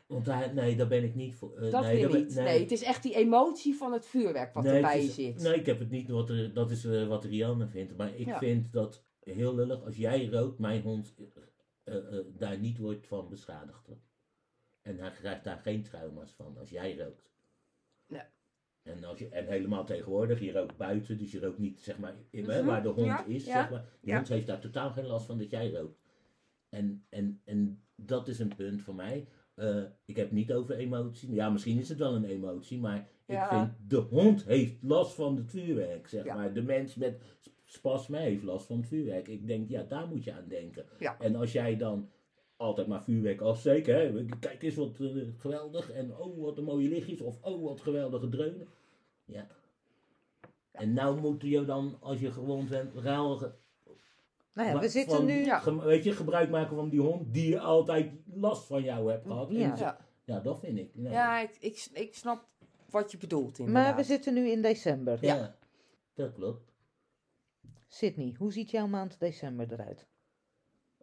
Want 0.08 0.26
daar, 0.26 0.54
nee, 0.54 0.76
daar 0.76 0.88
ben 0.88 1.04
ik 1.04 1.16
niet 1.16 1.36
voor. 1.36 1.56
eh, 1.58 1.72
Dat 1.72 1.82
nee, 1.84 1.94
weer 1.94 2.02
daar 2.02 2.12
ben- 2.12 2.22
niet. 2.22 2.36
Nee. 2.36 2.60
het 2.60 2.72
is 2.72 2.84
echt 2.84 3.04
die 3.04 3.16
emotie 3.16 3.76
van 3.76 3.94
het 3.94 4.06
vuurwerk 4.06 4.54
wat 4.54 4.64
Nee, 4.64 4.76
erbij 4.76 5.04
is- 5.04 5.16
zit. 5.16 5.42
Nee, 5.42 5.56
ik 5.60 5.66
heb 5.66 5.80
het 5.80 5.90
niet. 5.90 6.10
Wat 6.10 6.30
er, 6.30 6.54
dat 6.54 6.72
is 6.72 6.84
wat 7.08 7.24
Rianne 7.24 7.68
vindt. 7.68 7.98
Maar 7.98 8.16
ik 8.16 8.26
Ja. 8.26 8.38
vind 8.38 8.72
dat 8.72 9.04
heel 9.24 9.56
lullig 9.56 9.84
als 9.84 9.98
jij 9.98 10.26
rookt, 10.30 10.60
mijn 10.60 10.82
hond 10.82 11.16
eh, 11.18 11.26
eh, 11.96 12.18
eh, 12.18 12.26
daar 12.38 12.60
niet 12.60 12.78
wordt 12.78 13.08
van 13.08 13.30
beschadigd. 13.30 13.86
hoor. 13.88 14.00
En 14.82 15.00
hij 15.00 15.12
krijgt 15.12 15.44
daar 15.44 15.58
geen 15.60 15.84
trauma's 15.84 16.32
van 16.34 16.58
als 16.58 16.70
jij 16.70 16.98
rookt. 16.98 17.32
Nee. 18.08 18.22
En, 18.84 19.04
als 19.04 19.20
je, 19.20 19.30
en 19.30 19.46
helemaal 19.48 19.86
tegenwoordig, 19.86 20.40
je 20.40 20.52
rookt 20.52 20.78
buiten, 20.78 21.18
dus 21.18 21.32
je 21.32 21.40
rookt 21.40 21.58
niet 21.60 21.80
zeg 21.82 21.98
maar 22.00 22.16
in, 22.30 22.50
hè, 22.50 22.58
Mhm, 22.58 22.68
waar 22.68 22.84
de 22.84 22.90
hond 22.90 23.06
ja, 23.08 23.26
is. 23.26 23.46
ja, 23.46 23.62
Zeg 23.62 23.70
maar. 23.72 23.86
De 24.02 24.10
ja. 24.10 24.16
hond 24.16 24.28
heeft 24.28 24.48
daar 24.48 24.60
totaal 24.62 24.92
geen 24.92 25.06
last 25.06 25.26
van 25.26 25.38
dat 25.38 25.50
jij 25.50 25.72
rookt. 25.72 26.00
En, 26.70 27.06
en, 27.10 27.42
en 27.46 27.84
dat 27.96 28.28
is 28.28 28.40
een 28.40 28.56
punt 28.56 28.82
voor 28.82 28.96
mij. 28.96 29.28
Ik 30.06 30.16
heb 30.16 30.32
niet 30.32 30.54
over 30.54 30.76
emotie. 30.76 31.34
Ja, 31.34 31.50
misschien 31.50 31.78
is 31.80 31.90
het 31.90 31.98
wel 31.98 32.16
een 32.16 32.26
emotie, 32.26 32.80
maar 32.80 33.10
Ja. 33.26 33.44
ik 33.44 33.50
vind 33.50 33.90
de 33.90 33.98
hond 33.98 34.44
heeft 34.46 34.84
last 34.84 35.14
van 35.14 35.36
het 35.38 35.50
vuurwerk, 35.50 36.08
zeg 36.08 36.26
Ja. 36.26 36.36
maar. 36.36 36.54
De 36.54 36.62
mens 36.62 36.96
met 36.96 37.22
spasme 37.72 38.18
heeft 38.18 38.44
last 38.44 38.66
van 38.66 38.78
het 38.78 38.88
vuurwerk. 38.88 39.28
Ik 39.28 39.48
denk, 39.48 39.70
ja, 39.70 39.84
daar 39.84 40.08
moet 40.08 40.24
je 40.24 40.34
aan 40.34 40.48
denken. 40.48 40.86
Ja. 41.00 41.16
En 41.20 41.36
als 41.36 41.52
jij 41.52 41.78
dan 41.78 42.10
altijd 42.56 42.88
maar 42.88 43.04
vuurwerk 43.04 43.42
afsteken, 43.42 43.96
hè, 43.96 44.26
kijk 44.40 44.64
eens 44.64 44.76
wat 44.76 45.00
eh, 45.00 45.08
geweldig, 45.38 45.92
en 45.92 46.18
oh, 46.18 46.38
wat 46.44 46.58
een 46.58 46.64
mooie 46.64 46.90
lichtjes, 46.90 47.22
of 47.22 47.38
oh, 47.42 47.64
wat 47.64 47.82
geweldige 47.82 48.30
dreunen. 48.30 48.68
Ja. 49.26 49.48
En 50.72 50.94
nou 50.94 51.20
moet 51.20 51.42
je 51.42 51.66
dan, 51.66 51.98
als 52.00 52.20
je 52.20 52.32
gewond 52.32 52.70
bent, 52.70 52.94
ruilen. 52.96 53.56
Nou 54.54 54.68
ja, 54.68 54.74
Maar 54.74 54.82
we 54.82 54.90
zitten 54.90 55.18
van- 55.18 55.26
nu... 55.26 55.46
Ja. 55.46 55.60
Ge- 55.60 55.84
weet 55.84 56.04
je, 56.04 56.12
gebruik 56.12 56.50
maken 56.50 56.76
van 56.76 56.90
die 56.90 57.02
hond 57.02 57.34
die 57.34 57.50
je 57.50 57.60
altijd 57.60 58.12
last 58.34 58.66
van 58.68 58.84
jou 58.84 59.12
hebt 59.12 59.26
gehad. 59.26 59.50
Ja. 59.52 59.76
Ja. 59.78 59.98
ja, 60.24 60.40
dat 60.40 60.60
vind 60.60 60.78
ik. 60.78 60.90
Nee. 60.94 61.12
Ja, 61.12 61.40
ik, 61.42 61.58
ik, 61.60 61.88
ik 61.94 62.16
snap 62.16 62.46
wat 62.90 63.12
je 63.12 63.18
bedoelt 63.18 63.58
Maar 63.58 63.68
inderdaad. 63.68 63.96
we 63.96 64.04
zitten 64.04 64.34
nu 64.34 64.50
in 64.50 64.62
december. 64.62 65.18
Ja, 65.22 65.56
dat 66.14 66.34
klopt. 66.34 66.71
Sydney, 67.94 68.36
hoe 68.38 68.52
ziet 68.52 68.72
jouw 68.72 68.88
maand 68.88 69.20
december 69.20 69.72
eruit? 69.72 70.08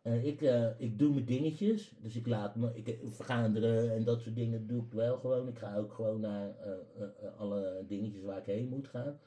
Eh, 0.02 0.24
ik, 0.24 0.42
eh, 0.42 0.80
ik 0.80 0.98
doe 0.98 1.12
mijn 1.12 1.24
dingetjes, 1.24 1.94
dus 2.00 2.16
ik 2.16 2.26
laat 2.26 2.56
me, 2.56 2.74
ik, 2.74 2.88
eh, 2.88 3.08
vergaderen 3.10 3.90
en 3.92 4.04
dat 4.04 4.20
soort 4.20 4.34
dingen 4.34 4.66
doe 4.66 4.84
ik 4.84 4.92
wel 4.92 5.18
gewoon. 5.18 5.48
Ik 5.48 5.58
ga 5.58 5.76
ook 5.76 5.92
gewoon 5.92 6.20
naar 6.20 6.56
eh, 6.58 6.72
eh, 6.72 7.08
eh, 7.26 7.36
alle 7.38 7.84
dingetjes 7.86 8.22
waar 8.22 8.38
ik 8.38 8.44
heen 8.46 8.68
moet 8.68 8.88
gaan. 8.88 9.18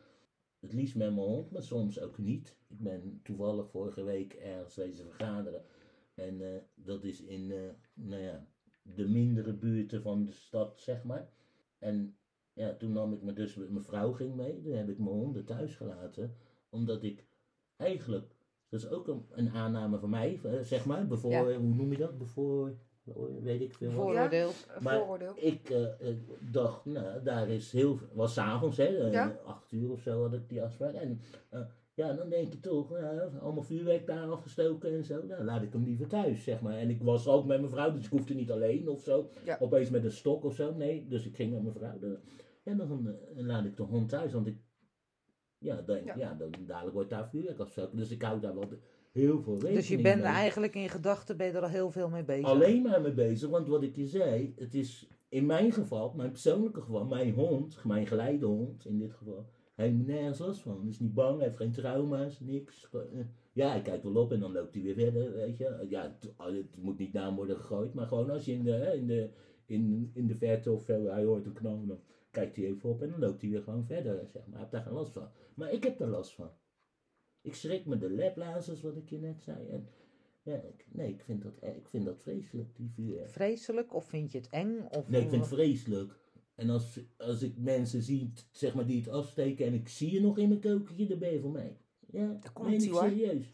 Het 0.59 0.73
liefst 0.73 0.95
met 0.95 1.13
mijn 1.13 1.27
hond, 1.27 1.51
maar 1.51 1.63
soms 1.63 1.99
ook 1.99 2.17
niet. 2.17 2.57
Ik 2.67 2.79
ben 2.79 3.19
toevallig 3.23 3.69
vorige 3.69 4.03
week 4.03 4.33
ergens 4.33 4.75
wezen 4.75 5.05
vergaderen. 5.05 5.63
En 6.13 6.41
eh, 6.53 6.61
dat 6.75 7.03
is 7.03 7.21
in, 7.21 7.51
eh, 7.51 7.69
nou 7.93 8.21
ja, 8.21 8.47
de 8.83 9.07
mindere 9.07 9.53
buurten 9.53 10.01
van 10.01 10.25
de 10.25 10.31
stad, 10.31 10.79
zeg 10.79 11.03
maar. 11.03 11.29
En 11.79 12.17
ja, 12.53 12.75
toen 12.75 12.91
nam 12.91 13.13
ik 13.13 13.21
me 13.21 13.33
dus, 13.33 13.55
mijn 13.55 13.83
vrouw 13.83 14.11
ging 14.11 14.35
mee, 14.35 14.61
toen 14.61 14.73
heb 14.73 14.89
ik 14.89 14.97
mijn 14.97 15.09
honden 15.09 15.45
thuis 15.45 15.75
gelaten. 15.75 16.35
Omdat 16.69 17.03
ik 17.03 17.25
eigenlijk 17.81 18.25
dat 18.69 18.79
is 18.79 18.89
ook 18.89 19.07
een, 19.07 19.25
een 19.31 19.49
aanname 19.49 19.99
van 19.99 20.09
mij, 20.09 20.39
eh, 20.43 20.51
zeg 20.61 20.85
maar. 20.85 21.07
Bevoor, 21.07 21.31
Ja. 21.31 21.43
Hoe 21.43 21.75
noem 21.75 21.91
je 21.91 21.97
dat? 21.97 22.17
Bevoor, 22.17 22.73
weet 23.41 23.61
ik 23.61 23.73
veel. 23.73 23.91
Vooroordeel. 23.91 24.47
Een 24.47 24.83
Maar- 24.83 24.97
vooroordeel. 24.97 25.33
Ik 25.35 25.69
eh, 25.69 25.83
eh, 26.09 26.15
dacht, 26.51 26.85
nou, 26.85 27.23
daar 27.23 27.49
is 27.49 27.71
heel 27.71 27.95
veel. 27.95 28.07
was 28.13 28.33
s'avonds, 28.33 28.77
hè? 28.77 28.85
eh, 28.85 29.11
Ja. 29.11 29.39
Acht 29.45 29.71
uur 29.71 29.91
of 29.91 30.01
zo 30.01 30.21
had 30.21 30.33
ik 30.33 30.49
die 30.49 30.63
afspraak. 30.63 30.93
En 30.93 31.19
eh, 31.49 31.61
ja, 31.93 32.13
dan 32.13 32.29
denk 32.29 32.53
je 32.53 32.59
toch, 32.59 32.93
allemaal 33.41 33.63
vuurwerk 33.63 34.07
daar 34.07 34.31
afgestoken 34.31 34.91
en 34.93 35.03
zo. 35.03 35.23
Nou, 35.23 35.43
laat 35.43 35.61
ik 35.61 35.73
hem 35.73 35.83
liever 35.83 36.07
thuis, 36.07 36.43
zeg 36.43 36.61
maar. 36.61 36.77
En 36.77 36.89
ik 36.89 37.01
was 37.01 37.27
ook 37.27 37.45
met 37.45 37.59
mijn 37.59 37.71
vrouw, 37.71 37.91
dus 37.91 38.03
ik 38.05 38.09
hoefde 38.11 38.33
niet 38.33 38.51
alleen 38.51 38.89
of 38.89 39.01
zo. 39.03 39.29
Ja. 39.45 39.57
Opeens 39.59 39.89
met 39.89 40.03
een 40.03 40.11
stok 40.11 40.43
of 40.43 40.55
zo. 40.55 40.73
Nee, 40.75 41.07
dus 41.07 41.25
ik 41.25 41.35
ging 41.35 41.51
met 41.53 41.61
mijn 41.61 41.73
vrouw. 41.75 42.17
En 42.63 42.77
dan 42.77 43.07
eh, 43.07 43.43
laat 43.45 43.65
ik 43.65 43.77
de 43.77 43.83
hond 43.83 44.09
thuis, 44.09 44.33
want 44.33 44.47
ik. 44.47 44.57
Ja, 45.61 45.81
denk, 45.81 46.05
Ja. 46.05 46.15
ja. 46.17 46.33
dan 46.33 46.51
dadelijk 46.65 46.93
wordt 46.93 47.09
daar 47.09 47.29
vuurwerk 47.29 47.59
afgestoken. 47.59 47.97
Dus 47.97 48.11
ik 48.11 48.21
hou 48.21 48.39
daar 48.39 48.53
wel 48.55 48.69
heel 49.11 49.41
veel 49.41 49.53
rekening 49.53 49.77
Dus 49.77 49.87
je 49.87 50.01
bent 50.01 50.15
mee. 50.21 50.25
er 50.25 50.33
eigenlijk 50.35 50.75
in 50.75 50.89
gedachten 50.89 51.37
ben 51.37 51.47
je 51.47 51.53
er 51.53 51.61
al 51.61 51.69
heel 51.69 51.91
veel 51.91 52.09
mee 52.09 52.23
bezig. 52.23 52.45
Alleen 52.47 52.81
maar 52.81 53.01
mee 53.01 53.13
bezig, 53.13 53.49
want 53.49 53.67
wat 53.67 53.83
ik 53.83 53.95
je 53.95 54.07
zei, 54.07 54.53
het 54.57 54.73
is 54.73 55.07
in 55.29 55.45
mijn 55.45 55.71
geval, 55.71 56.13
mijn 56.15 56.31
persoonlijke 56.31 56.81
geval, 56.81 57.05
mijn 57.05 57.33
hond, 57.33 57.83
mijn 57.83 58.07
geleidehond 58.07 58.85
in 58.85 58.99
dit 58.99 59.13
geval, 59.13 59.45
hij 59.75 59.85
heeft 59.87 60.05
nergens 60.07 60.39
last 60.39 60.61
van. 60.61 60.79
Hij 60.79 60.89
is 60.89 60.99
niet 60.99 61.13
bang, 61.13 61.35
hij 61.35 61.45
heeft 61.45 61.57
geen 61.57 61.71
trauma's, 61.71 62.39
niks. 62.39 62.89
Eh, 62.91 62.99
Ja, 63.53 63.69
hij 63.69 63.81
kijkt 63.81 64.03
wel 64.03 64.15
op 64.15 64.31
en 64.31 64.39
dan 64.39 64.51
loopt 64.51 64.73
hij 64.73 64.83
weer 64.83 64.93
verder, 64.95 65.31
weet 65.33 65.57
je. 65.57 65.85
Ja, 65.89 66.01
het, 66.03 66.33
het 66.37 66.77
moet 66.81 66.97
niet 66.97 67.13
naar 67.13 67.25
hem 67.25 67.35
worden 67.35 67.55
gegooid, 67.55 67.93
maar 67.93 68.07
gewoon 68.07 68.29
als 68.29 68.45
je 68.45 68.51
in 68.51 68.63
de, 68.63 68.91
in 68.95 69.07
de, 69.07 69.29
in, 69.65 70.11
in 70.13 70.27
de 70.27 70.35
verte 70.35 70.71
of 70.71 70.87
hij 70.87 71.23
hoort 71.23 71.45
een 71.45 71.53
knal, 71.53 71.85
dan 71.85 71.99
kijkt 72.31 72.55
hij 72.55 72.65
even 72.65 72.89
op 72.89 73.01
en 73.01 73.09
dan 73.09 73.19
loopt 73.19 73.41
hij 73.41 73.49
weer 73.49 73.61
gewoon 73.63 73.85
verder, 73.85 74.27
zeg 74.27 74.41
maar. 74.45 74.51
Hij 74.51 74.59
heeft 74.59 74.71
daar 74.71 74.81
geen 74.83 74.93
last 74.93 75.11
van. 75.13 75.27
Maar 75.53 75.71
ik 75.73 75.83
heb 75.83 75.99
er 75.99 76.07
last 76.07 76.33
van. 76.33 76.49
Ik 77.41 77.55
schrik 77.55 77.85
me 77.85 77.97
de 77.97 78.09
leplazers, 78.09 78.81
wat 78.81 78.95
ik 78.95 79.09
je 79.09 79.17
net 79.19 79.41
zei. 79.41 79.67
En 79.69 79.87
ja, 80.43 80.55
ik, 80.55 80.85
nee, 80.91 81.09
ik 81.13 81.21
vind, 81.23 81.41
dat, 81.41 81.53
ik 81.61 81.87
vind 81.87 82.05
dat 82.05 82.21
vreselijk, 82.21 82.69
die. 82.75 83.19
Vreselijk 83.25 83.93
of 83.93 84.05
vind 84.05 84.31
je 84.31 84.37
het 84.37 84.49
eng? 84.49 84.79
Of 84.89 85.09
Nee, 85.09 85.21
ik 85.21 85.29
vind 85.29 85.41
het 85.45 85.53
vreselijk. 85.53 86.19
En 86.55 86.69
als, 86.69 86.99
als 87.17 87.41
ik 87.41 87.57
mensen 87.57 88.01
zie, 88.01 88.33
zeg 88.51 88.73
maar, 88.73 88.85
die 88.85 88.97
het 88.99 89.09
afsteken 89.09 89.65
en 89.65 89.73
ik 89.73 89.87
zie 89.87 90.11
je 90.11 90.21
nog 90.21 90.37
in 90.37 90.47
mijn 90.47 90.59
keukentje, 90.59 91.07
dan 91.07 91.19
ben 91.19 91.31
je 91.33 91.39
voor 91.39 91.51
mij. 91.51 91.77
Ja, 92.11 92.27
Daar 92.41 92.51
komt 92.53 92.83
ik 92.83 92.89
hoor. 92.91 93.01
serieus. 93.01 93.53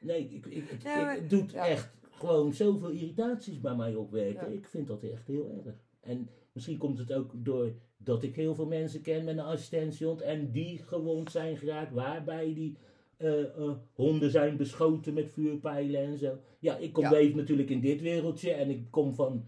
Nee, 0.00 0.28
ik, 0.28 0.46
ik, 0.46 0.68
het, 0.68 0.82
Ja, 0.82 1.00
maar- 1.04 1.28
doet 1.28 1.50
ja. 1.50 1.66
echt 1.66 1.94
gewoon 2.10 2.52
zoveel 2.52 2.88
irritaties 2.90 3.60
bij 3.60 3.76
mij 3.76 3.94
opwerken. 3.94 4.50
Ja. 4.50 4.56
Ik 4.58 4.66
vind 4.68 4.86
dat 4.86 5.02
echt 5.02 5.26
heel 5.26 5.62
erg. 5.64 5.74
En 6.00 6.28
misschien 6.52 6.78
komt 6.78 6.98
het 6.98 7.12
ook 7.12 7.32
door 7.44 7.72
dat 8.06 8.22
ik 8.22 8.36
heel 8.36 8.54
veel 8.54 8.66
mensen 8.66 9.02
ken 9.02 9.24
met 9.24 9.36
een 9.38 9.44
assistentiehond 9.44 10.20
en 10.20 10.50
die 10.50 10.78
gewond 10.78 11.30
zijn 11.30 11.56
geraakt, 11.56 11.92
waarbij 11.92 12.54
die 12.54 12.76
eh, 13.16 13.42
eh, 13.42 13.70
honden 13.94 14.30
zijn 14.30 14.56
beschoten 14.56 15.14
met 15.14 15.30
vuurpijlen 15.30 16.00
en 16.00 16.18
zo. 16.18 16.38
Ja, 16.58 16.76
ik 16.76 16.92
kom 16.92 17.04
Ja. 17.04 17.10
leef 17.10 17.34
natuurlijk 17.34 17.70
in 17.70 17.80
dit 17.80 18.00
wereldje 18.00 18.52
en 18.52 18.70
ik 18.70 18.90
kom 18.90 19.14
van 19.14 19.44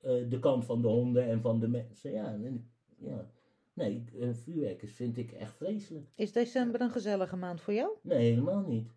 eh, 0.00 0.12
de 0.28 0.38
kant 0.38 0.64
van 0.64 0.82
de 0.82 0.88
honden 0.88 1.24
en 1.24 1.40
van 1.40 1.60
de 1.60 1.68
mensen. 1.68 2.12
Ja, 2.12 2.32
en, 2.32 2.70
ja. 2.98 3.30
nee, 3.72 4.04
vuurwerkers 4.32 4.92
vind 4.92 5.16
ik 5.16 5.32
echt 5.32 5.56
vreselijk. 5.56 6.06
Is 6.14 6.32
december 6.32 6.80
een 6.80 6.90
gezellige 6.90 7.36
maand 7.36 7.60
voor 7.60 7.74
jou? 7.74 7.90
Nee, 8.02 8.30
helemaal 8.30 8.64
niet. 8.66 8.88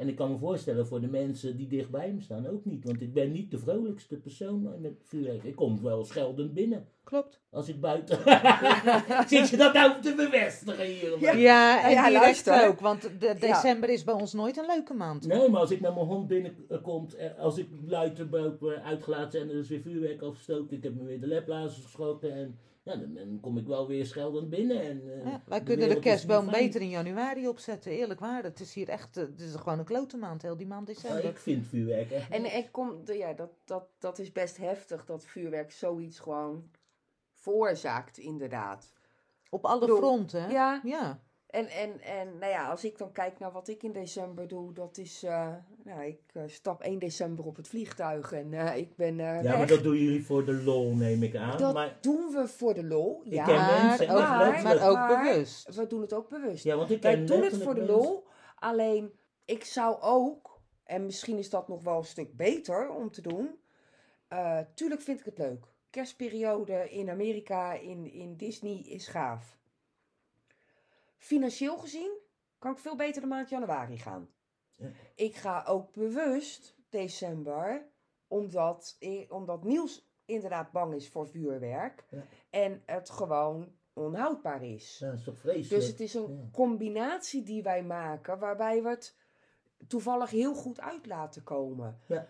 En 0.00 0.08
ik 0.08 0.16
kan 0.16 0.30
me 0.30 0.38
voorstellen 0.38 0.86
voor 0.86 1.00
de 1.00 1.08
mensen 1.08 1.56
die 1.56 1.66
dichtbij 1.66 2.12
me 2.12 2.20
staan 2.20 2.46
ook 2.46 2.64
niet. 2.64 2.84
Want 2.84 3.00
ik 3.00 3.12
ben 3.12 3.32
niet 3.32 3.50
de 3.50 3.58
vrolijkste 3.58 4.16
persoon 4.16 4.80
met 4.80 4.92
vuurwerk. 5.02 5.44
Ik 5.44 5.56
kom 5.56 5.82
wel 5.82 6.04
scheldend 6.04 6.54
binnen. 6.54 6.86
Klopt. 7.04 7.40
Als 7.50 7.68
ik 7.68 7.80
buiten... 7.80 8.18
Zit 9.28 9.48
je 9.48 9.56
dat 9.56 9.72
nou 9.74 10.00
te 10.00 10.14
bevestigen 10.14 10.84
hier? 10.84 11.20
Ja. 11.20 11.32
Ja, 11.32 11.84
en 11.84 11.90
ja, 11.90 12.06
direct 12.06 12.24
luister. 12.24 12.68
ook, 12.68 12.80
want 12.80 13.02
de 13.02 13.36
december 13.38 13.88
is 13.88 14.04
bij 14.04 14.14
ons 14.14 14.32
nooit 14.32 14.56
een 14.56 14.66
leuke 14.66 14.94
maand. 14.94 15.26
Nee, 15.26 15.48
maar 15.48 15.60
als 15.60 15.70
ik 15.70 15.80
met 15.80 15.94
mijn 15.94 16.06
hond 16.06 16.26
binnenkomt, 16.26 17.14
eh, 17.14 17.38
als 17.38 17.58
ik 17.58 17.68
luid 17.86 18.30
boven 18.30 18.82
uitgelaten 18.82 19.40
en 19.40 19.48
er 19.48 19.58
is 19.58 19.68
weer 19.68 19.80
vuurwerk 19.80 20.22
afgestoken, 20.22 20.76
ik 20.76 20.82
heb 20.82 20.94
me 20.94 21.04
weer 21.04 21.20
de 21.20 21.26
leplazers 21.26 21.84
geschoten 21.84 22.32
en 22.32 22.58
ja, 22.90 22.96
dan, 22.96 23.14
dan 23.14 23.38
kom 23.40 23.58
ik 23.58 23.66
wel 23.66 23.86
weer 23.86 24.06
scheldend 24.06 24.50
binnen. 24.50 24.82
En, 24.82 25.02
eh, 25.12 25.30
Ja, 25.30 25.42
wij 25.46 25.58
de 25.58 25.64
kunnen 25.64 25.88
de 25.88 25.98
kerstboom 25.98 26.50
beter 26.50 26.80
in 26.80 26.88
januari 26.88 27.48
opzetten, 27.48 27.92
eerlijk 27.92 28.20
waar. 28.20 28.42
Het 28.42 28.60
is 28.60 28.74
hier 28.74 28.88
echt, 28.88 29.16
eh, 29.16 29.24
het 29.24 29.40
is 29.40 29.54
gewoon 29.54 29.78
een 29.78 29.84
klote 29.84 30.16
maand, 30.16 30.42
heel 30.42 30.56
die 30.56 30.66
maand 30.66 30.86
december. 30.86 31.24
ik 31.24 31.38
vind 31.38 31.66
vuurwerk 31.66 32.10
echt... 32.10 32.30
En, 32.30 32.44
en 32.44 32.70
kom, 32.70 33.02
ja, 33.04 33.32
dat, 33.32 33.50
dat, 33.64 33.84
dat 33.98 34.18
is 34.18 34.32
best 34.32 34.56
heftig 34.56 35.04
dat 35.04 35.24
vuurwerk 35.24 35.72
zoiets 35.72 36.18
gewoon 36.18 36.70
veroorzaakt, 37.34 38.18
inderdaad. 38.18 38.92
Op 39.50 39.64
alle 39.64 39.96
fronten, 39.96 40.42
hè? 40.42 40.50
Ja, 40.50 40.80
Ja. 40.84 41.22
En, 41.50 41.66
en, 41.68 42.00
en 42.00 42.38
nou 42.38 42.52
ja, 42.52 42.70
als 42.70 42.84
ik 42.84 42.98
dan 42.98 43.12
kijk 43.12 43.38
naar 43.38 43.52
wat 43.52 43.68
ik 43.68 43.82
in 43.82 43.92
december 43.92 44.48
doe, 44.48 44.72
dat 44.72 44.98
is, 44.98 45.22
eh, 45.22 45.54
nou, 45.84 46.04
ik 46.04 46.20
eh, 46.32 46.42
stap 46.46 46.82
1 46.82 46.98
december 46.98 47.44
op 47.46 47.56
het 47.56 47.68
vliegtuig 47.68 48.32
en 48.32 48.52
eh, 48.54 48.76
ik 48.76 48.96
ben 48.96 49.16
ja, 49.16 49.42
weg. 49.42 49.56
maar 49.56 49.66
dat 49.66 49.82
doen 49.82 49.96
jullie 49.96 50.24
voor 50.24 50.44
de 50.44 50.52
lol, 50.62 50.94
neem 50.94 51.22
ik 51.22 51.36
aan. 51.36 51.58
Dat 51.58 51.74
maar, 51.74 51.98
doen 52.00 52.30
we 52.32 52.48
voor 52.48 52.74
de 52.74 52.84
lol, 52.84 53.20
Ik 53.24 53.32
ja. 53.32 53.44
ken 53.44 53.86
mensen, 53.86 54.08
ook, 54.10 54.18
maar- 54.18 54.62
maar 54.62 54.88
ook 54.88 55.22
bewust. 55.22 55.74
We 55.74 55.86
doen 55.86 56.00
het 56.00 56.12
ook 56.12 56.28
bewust. 56.28 56.64
ja, 56.64 56.76
want 56.76 56.90
ik 56.90 57.02
Wij 57.02 57.24
doen 57.24 57.42
het 57.42 57.62
voor 57.62 57.74
de 57.74 57.80
mensen- 57.80 57.96
lol, 57.96 58.26
alleen 58.54 59.12
ik 59.44 59.64
zou 59.64 60.00
ook, 60.00 60.60
en 60.84 61.04
misschien 61.06 61.38
is 61.38 61.50
dat 61.50 61.68
nog 61.68 61.82
wel 61.82 61.96
een 61.98 62.04
stuk 62.04 62.36
beter 62.36 62.90
om 62.90 63.10
te 63.10 63.22
doen. 63.22 63.58
tuurlijk 64.74 65.00
vind 65.00 65.18
ik 65.18 65.24
het 65.24 65.38
leuk. 65.38 65.64
Kerstperiode 65.90 66.90
in 66.90 67.10
Amerika, 67.10 67.72
in, 67.72 68.12
in 68.12 68.36
Disney 68.36 68.82
is 68.86 69.06
gaaf. 69.08 69.58
Financieel 71.20 71.78
gezien 71.78 72.18
kan 72.58 72.72
ik 72.72 72.78
veel 72.78 72.96
beter 72.96 73.20
de 73.20 73.26
maand 73.28 73.48
januari 73.48 73.98
gaan. 73.98 74.28
Ja. 74.76 74.90
Ik 75.14 75.34
ga 75.34 75.64
ook 75.66 75.92
bewust 75.92 76.76
december, 76.88 77.88
omdat, 78.26 78.98
omdat 79.28 79.64
Niels 79.64 80.12
inderdaad 80.24 80.72
bang 80.72 80.94
is 80.94 81.08
voor 81.08 81.28
vuurwerk. 81.28 82.04
Ja. 82.10 82.24
En 82.50 82.82
het 82.86 83.10
gewoon 83.10 83.72
onhoudbaar 83.92 84.64
is. 84.64 84.98
Ja, 84.98 85.08
dat 85.08 85.18
is 85.18 85.24
toch 85.24 85.38
vreselijk. 85.38 85.68
Dus 85.68 85.86
het 85.86 86.00
is 86.00 86.14
een 86.14 86.48
combinatie 86.52 87.42
die 87.42 87.62
wij 87.62 87.82
maken 87.82 88.38
waarbij 88.38 88.82
we 88.82 88.88
het 88.88 89.16
toevallig 89.86 90.30
heel 90.30 90.54
goed 90.54 90.80
uit 90.80 91.06
laten 91.06 91.42
komen. 91.42 92.00
Ja. 92.06 92.28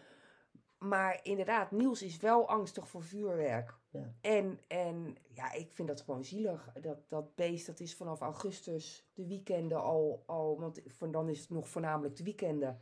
Maar 0.81 1.21
inderdaad, 1.23 1.71
Niels 1.71 2.03
is 2.03 2.17
wel 2.17 2.49
angstig 2.49 2.89
voor 2.89 3.03
vuurwerk. 3.03 3.75
Ja. 3.91 4.13
En, 4.21 4.61
en 4.67 5.17
ja, 5.29 5.53
ik 5.53 5.73
vind 5.73 5.89
dat 5.89 6.01
gewoon 6.01 6.25
zielig. 6.25 6.73
Dat, 6.81 6.99
dat 7.09 7.35
beest, 7.35 7.67
dat 7.67 7.81
is 7.81 7.95
vanaf 7.95 8.21
augustus 8.21 9.07
de 9.15 9.27
weekenden 9.27 9.83
al, 9.83 10.23
al 10.27 10.61
want 10.61 10.81
van 10.87 11.11
dan 11.11 11.29
is 11.29 11.41
het 11.41 11.51
nog 11.51 11.69
voornamelijk 11.69 12.17
de 12.17 12.25
weekenden. 12.25 12.79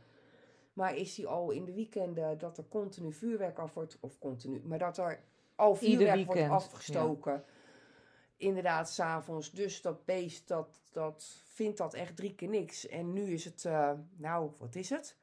Maar 0.73 0.95
is 0.95 1.17
hij 1.17 1.25
al 1.25 1.51
in 1.51 1.65
de 1.65 1.73
weekenden 1.73 2.37
dat 2.37 2.57
er 2.57 2.67
continu 2.69 3.13
vuurwerk 3.13 3.59
af 3.59 3.73
wordt, 3.73 3.97
of 3.99 4.19
continu, 4.19 4.61
maar 4.63 4.79
dat 4.79 4.97
er 4.97 5.23
al 5.55 5.75
vuurwerk 5.75 6.25
wordt 6.25 6.49
afgestoken. 6.49 7.43
Inderdaad, 8.37 8.89
s'avonds. 8.89 9.51
Dus 9.51 9.81
dat 9.81 10.05
beest, 10.05 10.47
dat, 10.47 10.79
dat 10.91 11.41
vindt 11.45 11.77
dat 11.77 11.93
echt 11.93 12.15
drie 12.15 12.35
keer 12.35 12.49
niks. 12.49 12.87
En 12.87 13.13
nu 13.13 13.21
is 13.21 13.45
het, 13.45 13.65
eh, 13.65 13.91
nou, 14.15 14.51
wat 14.57 14.75
is 14.75 14.89
het? 14.89 15.15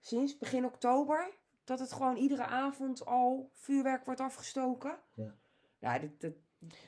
Sinds 0.00 0.38
begin 0.38 0.64
oktober 0.64 1.32
dat 1.64 1.78
het 1.78 1.92
gewoon 1.92 2.16
iedere 2.16 2.44
avond 2.44 3.06
al 3.06 3.50
vuurwerk 3.52 4.04
wordt 4.04 4.20
afgestoken. 4.20 4.98
Ja. 5.14 5.34
Ja, 5.78 5.98
dit, 5.98 6.20
dit, 6.20 6.34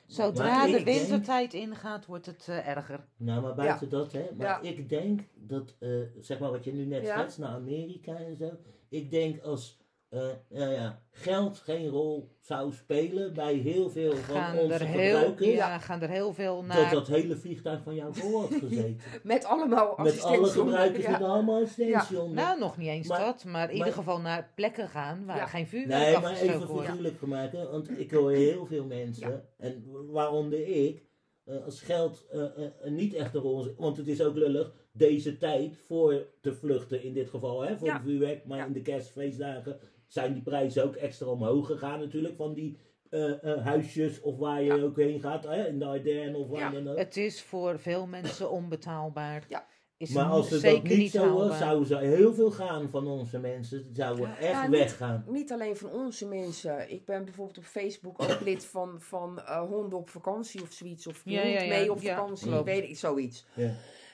Zodra 0.07 0.55
Maar 0.57 0.65
de 0.65 0.71
denk- 0.71 0.85
wintertijd 0.85 1.53
ingaat, 1.53 2.05
wordt 2.05 2.25
het 2.25 2.47
eh, 2.47 2.67
erger. 2.67 3.07
Nou, 3.17 3.41
maar 3.41 3.55
buiten 3.55 3.89
dat, 3.89 4.11
hè. 4.11 4.27
Maar 4.37 4.45
Ja. 4.47 4.59
ik 4.69 4.89
denk 4.89 5.21
dat, 5.35 5.75
eh, 5.79 5.89
zeg 6.19 6.39
maar 6.39 6.51
wat 6.51 6.63
je 6.63 6.73
nu 6.73 6.85
net 6.85 7.03
Ja. 7.03 7.17
schetst, 7.17 7.37
naar 7.37 7.49
Amerika 7.55 8.15
en 8.15 8.35
zo. 8.35 8.51
Ik 8.89 9.09
denk 9.11 9.41
als 9.41 9.79
eh, 10.09 10.27
nou 10.49 10.71
ja, 10.71 11.01
geld 11.11 11.57
geen 11.57 11.87
rol 11.87 12.29
zou 12.39 12.73
spelen 12.73 13.33
bij 13.33 13.53
heel 13.53 13.89
veel 13.89 14.15
van 14.15 14.35
Gaan 14.35 14.57
onze 14.57 14.73
er, 14.73 14.85
heel, 14.85 15.15
gebruikers. 15.17 15.49
ja, 15.49 15.79
gaan 15.79 16.01
er 16.01 16.09
heel 16.09 16.33
veel 16.33 16.55
Dat 16.55 16.65
naar. 16.65 16.91
dat 16.91 17.07
hele 17.07 17.35
vliegtuig 17.35 17.81
van 17.83 17.95
jou 17.95 18.13
vol 18.13 18.39
had 18.41 18.53
gezeten. 18.53 18.97
met 19.23 19.45
allemaal 19.45 19.99
Met 20.03 20.21
alle 20.21 20.47
gebruikers 20.47 21.03
ja. 21.05 21.11
met 21.11 21.21
allemaal 21.21 21.61
assistentiehonden. 21.61 22.35
Nou, 22.35 22.59
nog 22.59 22.77
niet 22.77 22.87
eens 22.87 23.07
Maar- 23.07 23.19
dat, 23.19 23.43
maar 23.45 23.69
in 23.69 23.75
ieder 23.77 23.93
geval 23.93 24.19
naar 24.19 24.51
plekken 24.55 24.87
gaan 24.89 25.25
waar 25.25 25.37
Ja. 25.37 25.45
geen 25.45 25.67
vuurwerk 25.67 26.01
Nee, 26.13 26.19
maar 26.21 26.35
even 26.37 26.67
figuurlijk 26.67 27.17
gemaakt, 27.17 27.53
want 27.71 27.99
ik 27.99 28.11
hoor 28.11 28.31
heel 28.31 28.65
veel 28.65 28.85
mensen, 28.85 29.45
en 29.57 29.83
waaronder 30.11 30.67
ik, 30.67 31.03
eh, 31.45 31.63
als 31.65 31.81
geld 31.81 32.25
eh, 32.31 32.41
eh, 32.43 32.71
niet 32.91 33.13
echt 33.13 33.33
een 33.35 33.41
rol, 33.41 33.73
want 33.77 33.97
het 33.97 34.07
is 34.07 34.21
ook 34.21 34.35
lullig, 34.35 34.73
deze 34.91 35.37
tijd 35.37 35.77
voor 35.87 36.25
te 36.41 36.53
vluchten 36.53 37.03
in 37.03 37.13
dit 37.13 37.29
geval, 37.29 37.61
hè, 37.61 37.77
voor 37.77 37.87
Ja. 37.87 37.97
de 37.97 38.03
vuurwerk, 38.03 38.45
maar 38.45 38.57
Ja. 38.57 38.65
in 38.65 38.73
de 38.73 38.81
kerstfeestdagen 38.81 39.79
zijn 40.07 40.33
die 40.33 40.41
prijzen 40.43 40.83
ook 40.83 40.95
extra 40.95 41.27
omhoog 41.27 41.67
gegaan 41.67 41.99
natuurlijk, 41.99 42.35
van 42.35 42.53
die 42.53 42.77
eh, 43.09 43.43
eh, 43.43 43.63
huisjes 43.65 44.21
of 44.21 44.37
waar 44.37 44.61
je 44.61 44.73
Ja. 44.75 44.83
ook 44.83 44.97
heen 44.97 45.19
gaat, 45.19 45.43
hè, 45.43 45.67
in 45.67 45.79
de 45.79 45.85
Ardennen 45.85 46.35
of 46.35 46.47
waar 46.49 46.59
Ja. 46.59 46.69
dan 46.71 46.87
ook. 46.87 46.97
Het 46.97 47.17
is 47.17 47.41
voor 47.41 47.79
veel 47.79 48.07
mensen 48.07 48.51
onbetaalbaar. 48.51 49.45
Ja. 49.49 49.67
Is 49.97 50.09
Maar 50.09 50.25
als 50.25 50.49
het 50.49 50.61
zeker 50.61 50.89
dat 50.89 50.97
niet 50.97 51.11
zo 51.11 51.19
was, 51.33 51.39
haalbaar. 51.39 51.57
zouden 51.57 51.87
ze 51.87 51.97
heel 51.97 52.33
veel 52.33 52.51
gaan 52.51 52.89
van 52.89 53.07
onze 53.07 53.39
mensen, 53.39 53.89
zouden 53.93 54.37
echt 54.37 54.51
Ja, 54.51 54.61
niet- 54.67 54.79
weggaan. 54.79 55.23
Niet 55.27 55.51
alleen 55.51 55.77
van 55.77 55.91
onze 55.91 56.27
mensen. 56.27 56.91
Ik 56.91 57.05
ben 57.05 57.23
bijvoorbeeld 57.25 57.57
op 57.57 57.63
Facebook 57.63 58.21
ook 58.21 58.39
lid 58.41 58.65
van, 58.65 59.01
van 59.01 59.39
eh, 59.41 59.59
honden 59.61 59.99
op 59.99 60.09
vakantie 60.09 60.61
of 60.61 60.71
zoiets. 60.71 61.07
Of 61.07 61.21
je 61.25 61.39
hond 61.39 61.51
ja, 61.53 61.61
ja. 61.61 61.67
mee 61.67 61.91
op 61.91 62.01
Ja, 62.01 62.15
vakantie, 62.15 62.63
weet 62.63 62.89
ik, 62.89 62.97
zoiets. 62.97 63.45
Ja. 63.53 63.71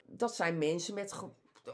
Dat 0.08 0.36
zijn 0.36 0.58
mensen 0.58 0.93
met... 0.93 1.23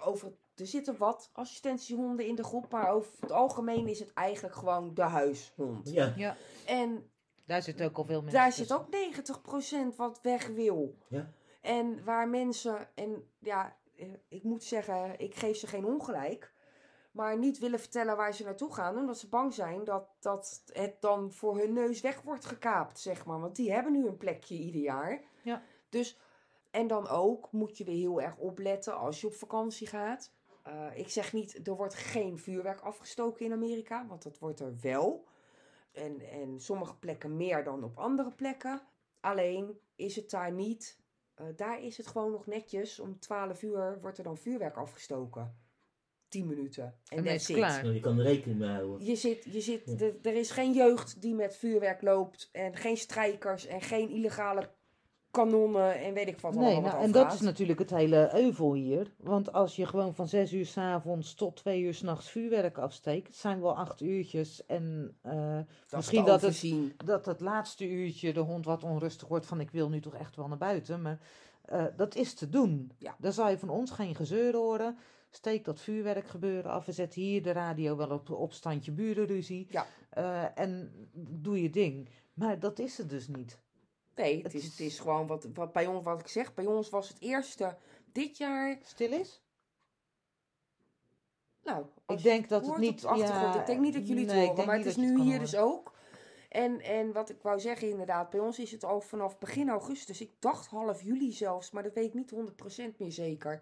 over, 0.03 0.31
er 0.59 0.67
zitten 0.67 0.97
wat 0.97 1.29
assistentiehonden 1.33 2.25
in 2.25 2.35
de 2.35 2.43
groep, 2.43 2.71
maar 2.71 2.89
over 2.89 3.11
het 3.19 3.31
algemeen 3.31 3.87
is 3.87 3.99
het 3.99 4.13
eigenlijk 4.13 4.55
gewoon 4.55 4.93
de 4.93 5.01
huishond. 5.01 5.89
Ja, 5.89 6.13
Ja, 6.15 6.35
En 6.65 7.09
daar 7.45 7.61
zitten 7.61 7.85
ook 7.85 7.97
al 7.97 8.05
veel 8.05 8.21
mensen 8.21 8.39
daar 8.39 8.51
zit 8.51 8.73
ook 8.73 8.87
90% 9.93 9.95
wat 9.95 10.19
weg 10.21 10.47
wil. 10.47 10.97
Ja. 11.07 11.29
En 11.61 12.03
waar 12.03 12.27
mensen, 12.27 12.89
en 12.95 13.29
ja, 13.39 13.77
eh, 13.95 14.07
ik 14.27 14.43
moet 14.43 14.63
zeggen, 14.63 15.19
ik 15.19 15.35
geef 15.35 15.57
ze 15.57 15.67
geen 15.67 15.85
ongelijk. 15.85 16.53
Maar 17.11 17.37
niet 17.37 17.59
willen 17.59 17.79
vertellen 17.79 18.17
waar 18.17 18.33
ze 18.33 18.43
naartoe 18.43 18.73
gaan, 18.73 18.97
omdat 18.97 19.19
ze 19.19 19.29
bang 19.29 19.53
zijn 19.53 19.83
dat, 19.83 20.07
dat 20.19 20.63
het 20.73 21.01
dan 21.01 21.31
voor 21.31 21.57
hun 21.57 21.73
neus 21.73 22.01
weg 22.01 22.21
wordt 22.21 22.45
gekaapt, 22.45 22.99
zeg 22.99 23.25
maar. 23.25 23.39
Want 23.39 23.55
die 23.55 23.71
hebben 23.71 23.91
nu 23.91 24.07
een 24.07 24.17
plekje 24.17 24.55
ieder 24.55 24.81
jaar. 24.81 25.23
Ja. 25.43 25.61
Dus, 25.89 26.19
en 26.71 26.87
dan 26.87 27.07
ook 27.07 27.51
moet 27.51 27.77
je 27.77 27.83
weer 27.83 27.95
heel 27.95 28.21
erg 28.21 28.37
opletten 28.37 28.97
als 28.97 29.21
je 29.21 29.27
op 29.27 29.33
vakantie 29.33 29.87
gaat. 29.87 30.33
Eh, 30.69 30.87
ik 30.97 31.09
zeg 31.09 31.33
niet, 31.33 31.67
er 31.67 31.75
wordt 31.75 31.93
geen 31.95 32.39
vuurwerk 32.39 32.79
afgestoken 32.81 33.45
in 33.45 33.51
Amerika, 33.51 34.07
want 34.07 34.23
dat 34.23 34.37
wordt 34.39 34.59
er 34.59 34.73
wel. 34.81 35.27
En, 35.91 36.19
en 36.19 36.59
sommige 36.59 36.95
plekken 36.95 37.35
meer 37.37 37.63
dan 37.63 37.83
op 37.83 37.97
andere 37.97 38.31
plekken. 38.35 38.81
Alleen 39.19 39.79
is 39.95 40.15
het 40.15 40.29
daar 40.29 40.51
niet. 40.51 40.97
eh, 41.35 41.45
daar 41.55 41.83
is 41.83 41.97
het 41.97 42.07
gewoon 42.07 42.31
nog 42.31 42.45
netjes. 42.45 42.99
Om 42.99 43.19
12 43.19 43.61
uur 43.63 43.97
wordt 44.01 44.17
er 44.17 44.23
dan 44.23 44.37
vuurwerk 44.37 44.75
afgestoken. 44.77 45.57
10 46.27 46.47
minuten. 46.47 46.83
En 46.83 47.17
En 47.17 47.23
dan 47.23 47.33
is 47.33 47.41
het 47.47 47.49
it. 47.57 47.63
klaar. 47.63 47.81
nou, 47.83 47.93
je 47.95 47.99
kan 47.99 48.17
er 48.17 48.23
rekening 48.23 48.59
mee 48.59 48.69
houden. 48.69 49.05
Je 49.05 49.15
zit, 49.15 49.43
je 49.43 49.61
zit, 49.61 49.81
Ja. 49.85 50.05
er- 50.05 50.15
er 50.21 50.33
is 50.35 50.51
geen 50.51 50.73
jeugd 50.73 51.21
die 51.21 51.35
met 51.35 51.55
vuurwerk 51.55 52.01
loopt. 52.01 52.49
En 52.51 52.75
geen 52.75 52.97
strijkers 52.97 53.65
en 53.65 53.81
geen 53.81 54.09
illegale 54.09 54.69
kanonnen 55.31 55.99
en 55.99 56.13
weet 56.13 56.27
ik 56.27 56.39
wat 56.39 56.53
Nee, 56.53 56.63
allemaal 56.63 56.81
nou, 56.81 56.95
wat 56.95 57.03
en 57.03 57.11
dat 57.11 57.33
is 57.33 57.39
natuurlijk 57.39 57.79
het 57.79 57.89
hele 57.89 58.29
euvel 58.33 58.73
hier. 58.73 59.11
Want 59.17 59.53
als 59.53 59.75
je 59.75 59.85
gewoon 59.85 60.15
van 60.15 60.27
zes 60.27 60.53
uur 60.53 60.65
s'avonds 60.65 61.33
tot 61.33 61.55
twee 61.55 61.81
uur 61.81 61.93
s'nachts 61.93 62.29
vuurwerk 62.29 62.77
afsteekt, 62.77 63.27
het 63.27 63.35
zijn 63.35 63.61
wel 63.61 63.77
acht 63.77 64.01
uurtjes. 64.01 64.65
En 64.65 65.15
eh, 65.21 65.57
Dat 65.87 65.95
misschien 65.95 66.25
dat 66.25 66.41
het, 66.41 66.73
dat 67.05 67.25
het 67.25 67.39
laatste 67.39 67.89
uurtje 67.89 68.33
de 68.33 68.39
hond 68.39 68.65
wat 68.65 68.83
onrustig 68.83 69.27
wordt 69.27 69.45
van 69.45 69.59
ik 69.59 69.71
wil 69.71 69.89
nu 69.89 70.01
toch 70.01 70.15
echt 70.15 70.35
wel 70.35 70.47
naar 70.47 70.57
buiten. 70.57 71.01
Maar 71.01 71.19
eh, 71.65 71.85
dat 71.95 72.15
is 72.15 72.33
te 72.33 72.49
doen. 72.49 72.91
Ja. 72.97 73.15
Dan 73.19 73.33
zal 73.33 73.49
je 73.49 73.57
van 73.57 73.69
ons 73.69 73.91
geen 73.91 74.15
gezeur 74.15 74.55
horen. 74.55 74.97
Steek 75.29 75.65
dat 75.65 75.79
vuurwerk 75.79 76.27
gebeuren 76.27 76.71
af. 76.71 76.85
We 76.85 76.91
zetten 76.91 77.21
hier 77.21 77.43
de 77.43 77.51
radio 77.51 77.95
wel 77.95 78.09
op, 78.09 78.29
op 78.29 78.53
standje 78.53 78.91
burenruzie. 78.91 79.67
Ja. 79.69 79.85
Eh, 80.09 80.43
en 80.55 80.91
doe 81.13 81.61
je 81.61 81.69
ding. 81.69 82.09
Maar 82.33 82.59
dat 82.59 82.79
is 82.79 82.97
het 82.97 83.09
dus 83.09 83.27
niet. 83.27 83.59
Nee, 84.19 84.35
het 84.35 84.43
Het 84.43 84.53
is, 84.53 84.65
het 84.65 84.79
is 84.79 84.99
gewoon 84.99 85.27
wat, 85.27 85.47
wat 85.53 85.71
bij 85.73 85.87
ons, 85.87 86.03
wat 86.03 86.19
ik 86.19 86.27
zeg, 86.27 86.53
bij 86.53 86.65
ons 86.65 86.89
was 86.89 87.07
het 87.07 87.21
eerste 87.21 87.77
dit 88.11 88.37
jaar. 88.37 88.77
Stil 88.83 89.11
is? 89.11 89.41
Nou, 91.63 91.85
als 92.05 92.17
Ik 92.17 92.23
denk 92.23 92.49
dat 92.49 92.61
hoort 92.65 92.75
het 92.75 92.85
op 92.85 92.91
niet... 92.91 93.01
de 93.01 93.07
achtergrond. 93.07 93.53
ja, 93.53 93.59
ik 93.59 93.65
denk 93.65 93.79
niet 93.79 93.93
dat 93.93 94.07
jullie 94.07 94.25
het 94.25 94.35
nee, 94.35 94.47
horen, 94.47 94.65
maar 94.65 94.77
het 94.77 94.85
is 94.85 94.95
nu 94.95 95.07
hier 95.15 95.23
horen. 95.23 95.39
dus 95.39 95.55
ook. 95.55 95.93
En, 96.49 96.81
en 96.81 97.11
wat 97.11 97.29
ik 97.29 97.41
wou 97.41 97.59
zeggen 97.59 97.89
inderdaad, 97.89 98.29
bij 98.29 98.39
ons 98.39 98.59
is 98.59 98.71
het 98.71 98.83
al 98.83 99.01
vanaf 99.01 99.37
begin 99.37 99.69
augustus. 99.69 100.21
Ik 100.21 100.31
dacht 100.39 100.67
half 100.67 101.01
juli 101.01 101.31
zelfs, 101.31 101.71
maar 101.71 101.83
dat 101.83 101.93
weet 101.93 102.07
ik 102.07 102.13
niet 102.13 102.33
100% 102.93 102.97
meer 102.97 103.11
zeker. 103.11 103.61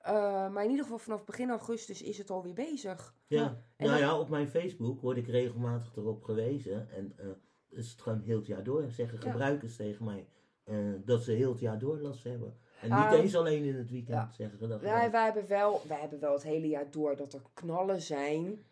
Eh, 0.00 0.12
maar 0.50 0.64
in 0.64 0.70
ieder 0.70 0.84
geval 0.84 0.98
vanaf 0.98 1.24
begin 1.24 1.50
augustus 1.50 2.02
is 2.02 2.18
het 2.18 2.30
alweer 2.30 2.54
bezig. 2.54 3.14
Ja, 3.26 3.46
En 3.76 3.86
nou 3.86 3.90
dan- 3.90 4.08
ja, 4.08 4.18
op 4.18 4.28
mijn 4.28 4.48
Facebook 4.48 5.00
word 5.00 5.16
ik 5.16 5.26
regelmatig 5.26 5.96
erop 5.96 6.22
gewezen. 6.22 6.90
En 6.90 7.12
eh 7.16 7.26
is 7.76 7.90
het 7.90 8.00
gewoon 8.00 8.20
heel 8.20 8.38
het 8.38 8.46
jaar 8.46 8.62
door. 8.62 8.90
Zeggen 8.90 9.18
gebruikers 9.18 9.76
tegen 9.76 10.04
mij 10.04 10.26
eh, 10.64 10.76
dat 11.04 11.22
ze 11.22 11.32
heel 11.32 11.50
het 11.50 11.60
jaar 11.60 11.78
door 11.78 11.98
last 11.98 12.24
hebben. 12.24 12.56
En 12.80 12.90
niet 12.90 13.20
eens 13.20 13.36
alleen 13.36 13.64
in 13.64 13.74
het 13.74 13.90
weekend, 13.90 14.18
ja. 14.18 14.30
zeggen 14.30 14.58
ze 14.58 14.66
dat. 14.66 14.80
Wij, 14.80 15.10
wij, 15.10 15.24
hebben 15.24 15.46
wel, 15.46 15.82
wij 15.88 16.00
hebben 16.00 16.20
wel 16.20 16.32
het 16.32 16.42
hele 16.42 16.68
jaar 16.68 16.90
door 16.90 17.16
dat 17.16 17.32
er 17.32 17.42
knallen 17.54 18.00
zijn. 18.02 18.64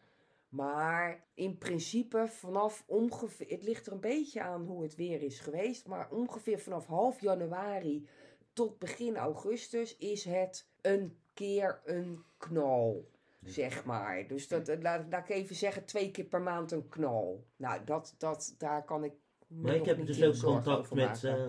Maar 0.48 1.24
in 1.34 1.58
principe 1.58 2.26
vanaf 2.28 2.84
ongeveer, 2.86 3.48
het 3.48 3.62
ligt 3.62 3.86
er 3.86 3.92
een 3.92 4.00
beetje 4.00 4.42
aan 4.42 4.66
hoe 4.66 4.82
het 4.82 4.94
weer 4.94 5.22
is 5.22 5.40
geweest. 5.40 5.86
Maar 5.86 6.10
ongeveer 6.10 6.58
vanaf 6.58 6.86
half 6.86 7.20
januari 7.20 8.08
tot 8.52 8.78
begin 8.78 9.16
augustus 9.16 9.96
is 9.96 10.24
het 10.24 10.68
een 10.80 11.16
keer 11.34 11.80
een 11.84 12.24
knal. 12.36 13.10
Zeg 13.44 13.85
maar. 13.85 14.24
Dus 14.28 14.48
dat, 14.48 14.66
dat- 14.66 14.83
laat, 14.83 15.05
laat 15.11 15.28
ik 15.28 15.37
even 15.37 15.57
zeggen, 15.57 15.85
twee 15.85 16.11
keer 16.11 16.24
per 16.24 16.42
maand 16.42 16.72
een 16.72 16.88
knal. 16.88 17.44
Nou, 17.57 17.85
dat, 17.85 18.14
dat, 18.18 18.55
daar 18.59 18.85
kan 18.85 19.05
ik. 19.05 19.12
Maar 19.46 19.74
ik 19.74 19.85
heb 19.85 20.07
dus 20.07 20.16
heel 20.16 20.28
ook 20.33 20.40
contact 20.42 20.94
met. 20.94 21.24
eh, 21.24 21.46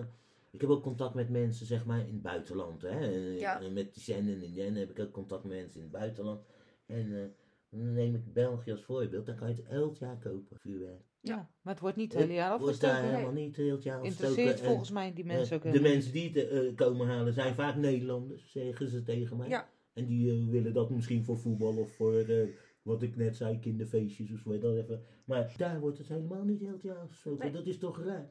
ik 0.50 0.60
heb 0.60 0.70
ook 0.70 0.82
contact 0.82 1.14
met 1.14 1.28
mensen, 1.30 1.66
zeg 1.66 1.84
maar, 1.84 1.98
in 2.00 2.12
het 2.12 2.22
buitenland. 2.22 2.82
Hè? 2.82 2.88
Eh, 3.00 3.38
Ja. 3.40 3.60
eh, 3.60 3.70
Met 3.72 4.04
Jen 4.04 4.28
en 4.28 4.52
Jen 4.52 4.74
heb 4.74 4.90
ik 4.90 4.98
ook 4.98 5.12
contact 5.12 5.44
met 5.44 5.52
mensen 5.52 5.76
in 5.76 5.82
het 5.82 5.92
buitenland. 5.92 6.40
En 6.86 7.14
eh, 7.22 7.28
dan 7.68 7.92
neem 7.92 8.14
ik 8.14 8.32
België 8.32 8.70
als 8.70 8.84
voorbeeld. 8.84 9.26
Dan 9.26 9.36
kan 9.36 9.48
je 9.48 9.54
het 9.54 9.66
elk 9.66 9.96
jaar 9.96 10.16
kopen, 10.18 10.58
vuurwerk. 10.58 11.02
Ja, 11.20 11.50
maar 11.62 11.72
het 11.72 11.82
wordt 11.82 11.96
niet 11.96 12.12
het 12.12 12.22
hele 12.22 12.34
jaar 12.34 12.52
Het 12.52 12.60
wordt 12.60 12.74
afgestoken. 12.76 13.04
daar 13.10 13.18
helemaal 13.20 13.42
niet 13.42 13.56
heel 13.56 13.74
het 13.74 13.82
jaar 13.82 13.98
afgestoken. 14.00 14.26
Interesseert 14.28 14.60
En, 14.60 14.66
volgens 14.66 14.90
mij 14.90 15.12
die 15.12 15.24
mensen 15.24 15.60
eh, 15.60 15.66
ook 15.66 15.72
De 15.74 15.80
mensen 15.80 16.12
die 16.12 16.30
het 16.32 16.48
eh, 16.48 16.74
komen 16.74 17.06
halen 17.06 17.32
zijn 17.32 17.54
vaak 17.54 17.76
Nederlanders, 17.76 18.50
zeggen 18.52 18.88
ze 18.88 19.02
tegen 19.02 19.36
mij. 19.36 19.48
Ja. 19.48 19.68
En 19.94 20.06
die 20.06 20.30
eh, 20.30 20.48
willen 20.50 20.72
dat 20.72 20.90
misschien 20.90 21.24
voor 21.24 21.38
voetbal 21.38 21.76
of 21.76 21.92
voor, 21.94 22.18
eh, 22.18 22.48
wat 22.82 23.02
ik 23.02 23.16
net 23.16 23.36
zei, 23.36 23.58
kinderfeestjes 23.58 24.30
of 24.32 24.38
zo. 24.38 24.58
Dat 24.58 24.76
even. 24.76 25.04
Maar 25.24 25.54
daar 25.56 25.80
wordt 25.80 25.98
het 25.98 26.08
helemaal 26.08 26.44
niet 26.44 26.60
heel 26.60 26.72
het 26.72 26.82
jaar. 26.82 27.08
Nee. 27.38 27.50
Dat 27.52 27.66
is 27.66 27.78
toch 27.78 28.04
raar. 28.04 28.30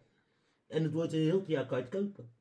En 0.67 0.83
het 0.83 0.93
wordt 0.93 1.13
een 1.13 1.19
heel 1.19 1.39
het 1.39 1.47
jaar 1.47 1.65
kan 1.65 1.77
je 1.77 1.83
het 1.83 1.93
kopen. 1.93 2.31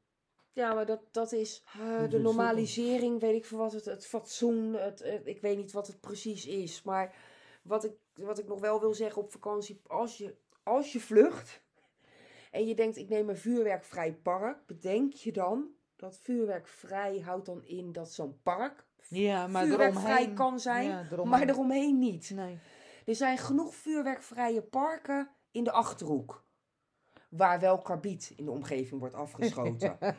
Ja, 0.52 0.74
maar 0.74 0.86
dat, 0.86 1.00
dat 1.10 1.32
is 1.32 1.62
eh, 1.66 1.96
Hoe 1.98 2.02
de 2.08 2.08
dat 2.08 2.20
normalisering, 2.22 3.20
weet 3.20 3.34
ik 3.34 3.44
veel 3.44 3.58
wat, 3.58 3.72
het, 3.72 3.84
het 3.84 4.06
fatsoen, 4.06 4.74
het, 4.74 5.02
het- 5.02 5.26
ik 5.26 5.40
weet 5.40 5.56
niet 5.56 5.72
wat 5.72 5.86
het 5.86 6.00
precies 6.00 6.46
is. 6.46 6.82
Maar 6.82 7.14
wat 7.62 7.84
ik, 7.84 7.92
wat 8.14 8.38
ik 8.38 8.46
nog 8.48 8.60
wel 8.60 8.80
wil 8.80 8.94
zeggen 8.94 9.22
op 9.22 9.30
vakantie, 9.32 9.80
als 9.86 10.18
je, 10.18 10.34
als 10.62 10.92
je 10.92 11.00
vlucht 11.00 11.62
en 12.50 12.66
je 12.66 12.74
denkt 12.74 12.96
ik 12.96 13.08
neem 13.08 13.28
een 13.28 13.36
vuurwerkvrij 13.36 14.14
park, 14.14 14.66
bedenk 14.66 15.12
je 15.12 15.32
dan 15.32 15.66
dat 15.96 16.18
vuurwerkvrij 16.18 17.18
houdt 17.20 17.46
dan 17.46 17.64
in 17.64 17.92
dat 17.92 18.12
zo'n 18.12 18.38
park 18.42 18.84
Ja, 19.08 19.46
maar 19.46 19.66
vuurwerkvrij 19.66 20.12
eromheen... 20.16 20.34
kan 20.34 20.60
zijn, 20.60 20.88
Ja, 20.88 21.06
eromheen. 21.10 21.28
maar 21.28 21.48
eromheen 21.48 21.98
niet. 21.98 22.30
Nee. 22.34 22.58
Er 23.06 23.14
zijn 23.14 23.38
genoeg 23.38 23.74
vuurwerkvrije 23.74 24.62
parken 24.62 25.28
in 25.50 25.64
de 25.64 25.72
Achterhoek. 25.72 26.44
Waar 27.28 27.60
wel 27.60 27.78
karbiet 27.78 28.32
in 28.36 28.44
de 28.44 28.50
omgeving 28.50 29.00
wordt 29.00 29.14
afgeschoten. 29.14 29.96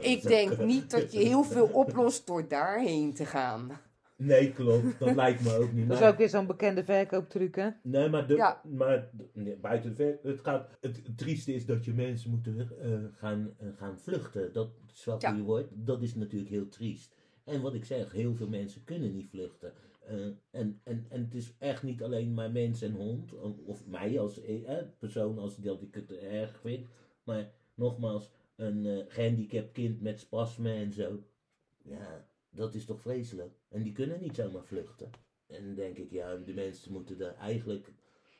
Ik 0.00 0.22
denk 0.22 0.58
niet 0.58 0.90
dat 0.90 1.12
je 1.12 1.18
heel 1.18 1.42
veel 1.44 1.66
oplost 1.66 2.26
door 2.26 2.48
daarheen 2.48 3.14
te 3.14 3.24
gaan. 3.26 3.80
Nee, 4.16 4.52
klopt. 4.52 4.98
Dat 4.98 5.14
lijkt 5.14 5.42
me 5.44 5.56
ook 5.58 5.72
niet. 5.72 5.86
Dat 5.88 5.96
is 5.96 6.02
Maar- 6.02 6.12
ook 6.12 6.18
weer 6.18 6.28
zo'n 6.28 6.46
bekende 6.46 6.84
verkooptruc, 6.84 7.54
hè? 7.54 7.68
Nee, 7.82 8.08
maar, 8.08 8.26
de, 8.26 8.34
Ja. 8.34 8.60
maar 8.64 9.10
nee, 9.32 9.56
buiten 9.56 9.90
de 9.90 9.96
ver, 9.96 10.18
het, 10.32 10.40
gaat, 10.42 10.68
het, 10.80 10.96
het 10.96 11.18
trieste 11.18 11.54
is 11.54 11.66
dat 11.66 11.84
je 11.84 11.92
mensen 11.94 12.30
moeten 12.30 12.70
eh, 12.82 13.18
gaan, 13.18 13.54
eh, 13.58 13.66
gaan 13.76 13.98
vluchten. 13.98 14.52
Dat 14.52 14.68
is 14.94 15.04
wel 15.04 15.16
Ja. 15.18 15.28
goede 15.28 15.44
woord. 15.44 15.66
Dat 15.72 16.02
is 16.02 16.14
natuurlijk 16.14 16.50
heel 16.50 16.68
triest. 16.68 17.14
En 17.44 17.60
wat 17.60 17.74
ik 17.74 17.84
zeg, 17.84 18.12
heel 18.12 18.34
veel 18.34 18.48
mensen 18.48 18.84
kunnen 18.84 19.12
niet 19.12 19.28
vluchten. 19.28 19.72
Eh, 20.00 20.26
en, 20.50 20.80
en, 20.82 21.06
en 21.08 21.24
het 21.24 21.34
is 21.34 21.54
echt 21.58 21.82
niet 21.82 22.02
alleen 22.02 22.34
maar 22.34 22.50
mens 22.50 22.82
en 22.82 22.92
hond, 22.92 23.32
of, 23.64 23.86
mij 23.86 24.20
als 24.20 24.42
eh, 24.42 24.78
eh, 24.78 24.86
persoon, 24.98 25.38
als 25.38 25.56
dat 25.56 25.82
ik 25.82 25.94
het 25.94 26.12
erg 26.12 26.60
vind. 26.60 26.86
Maar 27.24 27.52
nogmaals, 27.74 28.30
een 28.56 28.86
eh, 28.86 29.04
gehandicapt 29.08 29.72
kind 29.72 30.00
met 30.00 30.20
spasmen 30.20 30.74
en 30.74 30.92
zo. 30.92 31.22
Ja, 31.82 32.28
dat 32.50 32.74
is 32.74 32.84
toch 32.84 33.00
vreselijk. 33.00 33.54
En 33.68 33.82
die 33.82 33.92
kunnen 33.92 34.20
niet 34.20 34.34
zomaar 34.34 34.64
vluchten. 34.64 35.10
En 35.46 35.74
denk 35.74 35.98
ik, 35.98 36.10
ja, 36.10 36.36
de 36.36 36.54
mensen 36.54 36.92
moeten 36.92 37.18
daar 37.18 37.36
eigenlijk... 37.36 37.92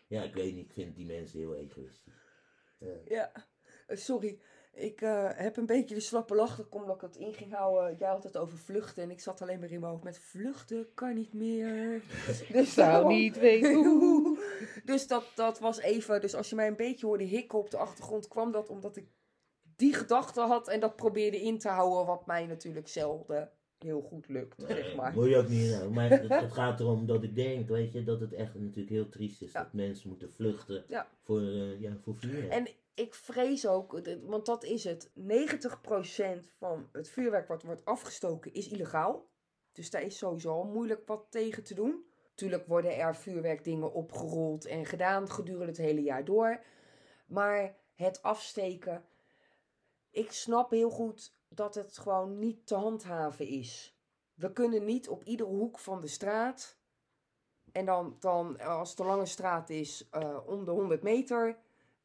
Ja, 0.07 0.23
ik 0.23 0.35
weet 0.35 0.55
niet, 0.55 0.65
ik 0.65 0.73
vind 0.73 0.97
die 0.97 1.07
mensen 1.07 1.39
heel 1.39 1.55
egoïstisch. 1.55 2.15
Ja. 2.79 2.97
Ja, 3.05 3.33
sorry. 3.89 4.39
Ik 4.75 5.01
eh, 5.01 5.29
heb 5.35 5.57
een 5.57 5.67
beetje 5.67 5.95
de 5.95 6.01
slappe 6.01 6.35
lach. 6.35 6.57
Dat 6.57 6.69
komt 6.69 6.83
omdat 6.83 6.97
ik 6.97 7.03
het 7.03 7.17
in 7.17 7.33
ging 7.33 7.53
houden. 7.55 7.97
Jij 7.99 8.09
had 8.09 8.23
het 8.25 8.37
over 8.37 8.59
vluchten. 8.59 9.03
En 9.03 9.11
ik 9.11 9.21
zat 9.21 9.43
alleen 9.43 9.61
maar 9.61 9.71
in 9.71 9.81
mijn 9.81 9.93
hoofd 9.93 10.05
met 10.05 10.19
vluchten 10.19 10.87
kan 10.95 11.15
niet 11.15 11.33
meer. 11.33 12.03
dus 12.53 12.75
Zou 12.75 12.91
daarom- 12.91 13.09
niet 13.13 13.39
weten 13.39 13.75
hoe. 13.85 14.39
Dus 14.85 15.07
dat, 15.07 15.25
dat 15.35 15.59
was 15.59 15.79
even. 15.81 16.21
Dus 16.21 16.35
als 16.35 16.49
je 16.51 16.55
mij 16.57 16.67
een 16.67 16.77
beetje 16.77 17.07
hoorde 17.07 17.25
hikken 17.25 17.59
op 17.59 17.71
de 17.71 17.77
achtergrond, 17.77 18.29
kwam 18.29 18.53
dat 18.53 18.69
omdat 18.69 18.97
ik 18.97 19.07
die 19.77 19.95
gedachte 19.95 20.41
had. 20.41 20.69
En 20.69 20.81
dat 20.81 20.97
probeerde 20.97 21.41
in 21.43 21.59
te 21.59 21.69
houden. 21.69 22.07
Wat 22.07 22.27
mij 22.27 22.47
natuurlijk 22.47 22.89
zelden 22.89 23.51
heel 23.79 24.01
goed 24.01 24.29
lukt. 24.29 24.63
zeg 24.67 24.95
maar. 24.97 25.13
Moet 25.15 25.29
je 25.29 25.37
ook 25.37 25.49
niet 25.49 25.61
inhouden. 25.63 25.93
Maar 25.93 26.11
het, 26.11 26.29
het 26.29 26.53
gaat 26.61 26.81
erom 26.81 27.07
dat 27.07 27.23
ik 27.23 27.35
denk, 27.35 27.69
weet 27.69 27.93
je, 27.93 28.05
dat 28.05 28.21
het 28.21 28.33
echt 28.33 28.55
natuurlijk 28.55 28.89
heel 28.91 29.09
triest 29.09 29.43
is. 29.43 29.53
Ja. 29.53 29.63
Dat 29.63 29.73
mensen 29.73 30.09
moeten 30.09 30.33
vluchten 30.33 30.85
Ja. 30.89 31.07
voor, 31.23 31.41
eh 31.41 31.81
ja, 31.81 31.97
voor 32.03 32.15
vuurwerk. 32.17 32.51
En 32.53 32.67
ik 32.95 33.15
vrees 33.15 33.67
ook, 33.67 34.01
want 34.23 34.47
dat 34.47 34.65
is 34.65 34.85
het. 34.85 35.11
90% 35.11 35.13
van 36.59 36.89
het 36.93 37.09
vuurwerk 37.09 37.49
wat 37.49 37.63
wordt 37.63 37.85
afgestoken 37.85 38.53
is 38.53 38.69
illegaal. 38.69 39.29
Dus 39.73 39.91
daar 39.91 40.03
is 40.03 40.19
sowieso 40.19 40.51
al 40.51 40.65
moeilijk 40.65 41.07
wat 41.07 41.27
tegen 41.31 41.65
te 41.65 41.75
doen. 41.75 42.05
Tuurlijk 42.35 42.67
worden 42.67 42.97
er 42.97 43.17
vuurwerkdingen 43.17 43.93
opgerold 43.93 44.65
en 44.65 44.85
gedaan 44.87 45.31
gedurende 45.31 45.67
het 45.67 45.77
hele 45.77 46.03
jaar 46.03 46.25
door. 46.25 46.65
Maar 47.27 47.77
het 47.95 48.23
afsteken, 48.23 49.05
ik 50.11 50.33
snap 50.33 50.71
heel 50.71 50.91
goed 50.91 51.37
dat 51.49 51.75
het 51.75 51.99
gewoon 51.99 52.39
niet 52.39 52.67
te 52.67 52.75
handhaven 52.75 53.47
is. 53.47 53.99
We 54.35 54.53
kunnen 54.53 54.85
niet 54.85 55.09
op 55.09 55.25
iedere 55.25 55.49
hoek 55.49 55.79
van 55.79 56.01
de 56.01 56.07
straat. 56.07 56.79
En 57.73 57.85
dan, 57.85 58.17
dan 58.21 58.61
als 58.61 58.91
het 58.91 58.99
een 58.99 59.07
lange 59.07 59.27
straat 59.27 59.71
is, 59.71 60.09
eh, 60.11 60.39
om 60.47 60.65
de 60.65 60.71
100 60.71 61.03
meter. 61.03 61.59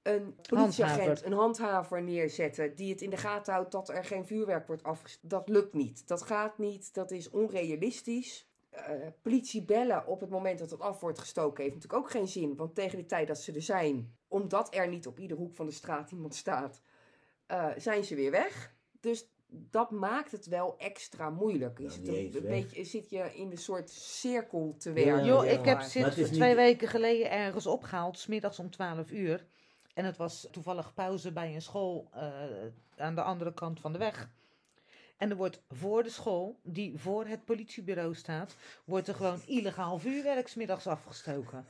Een 0.10 0.36
politieagent, 0.50 0.98
Handhaver. 1.08 1.26
een 1.26 1.34
handhaver 1.38 2.04
neerzetten. 2.04 2.76
die 2.76 2.91
het 2.91 3.02
in 3.02 3.10
de 3.10 3.17
gaten 3.17 3.54
houdt 3.54 3.72
dat 3.72 3.89
er 3.89 4.06
geen 4.06 4.26
vuurwerk 4.26 4.67
wordt 4.67 4.84
afgestoken. 4.84 5.30
Dat 5.30 5.50
lukt 5.50 5.74
niet. 5.74 6.08
Dat 6.08 6.22
gaat 6.22 6.58
niet. 6.58 6.93
Dat 6.93 7.12
is 7.12 7.30
onrealistisch. 7.30 8.48
Eh, 8.69 8.84
politie 9.22 9.63
bellen 9.65 10.08
op 10.08 10.19
het 10.19 10.30
moment 10.30 10.60
dat 10.60 10.69
het 10.72 10.80
af 10.80 11.00
wordt 11.00 11.19
gestoken 11.19 11.63
heeft 11.63 11.76
natuurlijk 11.76 12.04
ook 12.04 12.12
geen 12.12 12.28
zin. 12.28 12.56
Want 12.56 12.76
tegen 12.76 12.98
de 12.98 13.06
tijd 13.06 13.28
dat 13.28 13.39
ze 13.41 13.52
er 13.54 13.62
zijn, 13.62 14.15
omdat 14.28 14.76
er 14.76 14.88
niet 14.88 15.08
op 15.08 15.19
ieder 15.19 15.38
hoek 15.38 15.56
van 15.56 15.65
de 15.65 15.72
straat 15.72 16.12
iemand 16.12 16.36
staat, 16.36 16.82
eh, 17.45 17.67
zijn 17.78 18.04
ze 18.04 18.15
weer 18.15 18.32
weg. 18.32 18.74
Dus 19.00 19.30
dat 19.52 19.91
maakt 19.91 20.32
het 20.32 20.45
wel 20.45 20.78
extra 20.78 21.30
moeilijk. 21.30 21.78
Je 21.78 21.84
Nou, 21.84 21.95
zit, 21.95 22.08
niet 22.15 22.36
een, 22.36 22.41
beetje, 22.41 22.84
zit 22.84 23.10
je 23.10 23.32
in 23.36 23.52
een 23.52 23.58
soort 23.58 23.89
cirkel 23.89 24.76
te 24.78 24.89
Ja, 24.89 24.95
werken. 25.06 25.26
Ja. 25.26 25.43
ik 25.43 25.65
heb 25.65 25.82
sinds 25.82 26.10
het 26.10 26.17
is 26.17 26.30
twee 26.32 26.48
niet- 26.48 26.58
weken 26.58 26.88
geleden 26.88 27.32
ergens 27.32 27.67
opgehaald, 27.67 28.17
smiddags 28.19 28.60
om 28.60 28.69
12 28.69 29.12
uur. 29.12 29.45
En 29.93 30.06
het 30.06 30.17
was 30.17 30.47
toevallig 30.52 30.93
pauze 30.93 31.32
bij 31.32 31.56
een 31.56 31.62
school 31.62 32.10
eh, 32.13 32.34
aan 32.97 33.15
de 33.15 33.21
andere 33.21 33.54
kant 33.54 33.80
van 33.80 33.91
de 33.91 33.97
weg. 33.97 34.30
En 35.17 35.30
er 35.30 35.36
wordt 35.36 35.62
voor 35.69 36.04
de 36.04 36.10
school, 36.10 36.60
die 36.63 36.97
voor 36.97 37.25
het 37.25 37.45
politiebureau 37.45 38.15
staat, 38.15 38.56
wordt 38.86 39.08
er 39.08 39.15
gewoon 39.15 39.41
illegaal 39.45 39.99
vuurwerk 39.99 40.47
's 40.47 40.56
middags 40.56 40.88
afgestoken. 40.88 41.65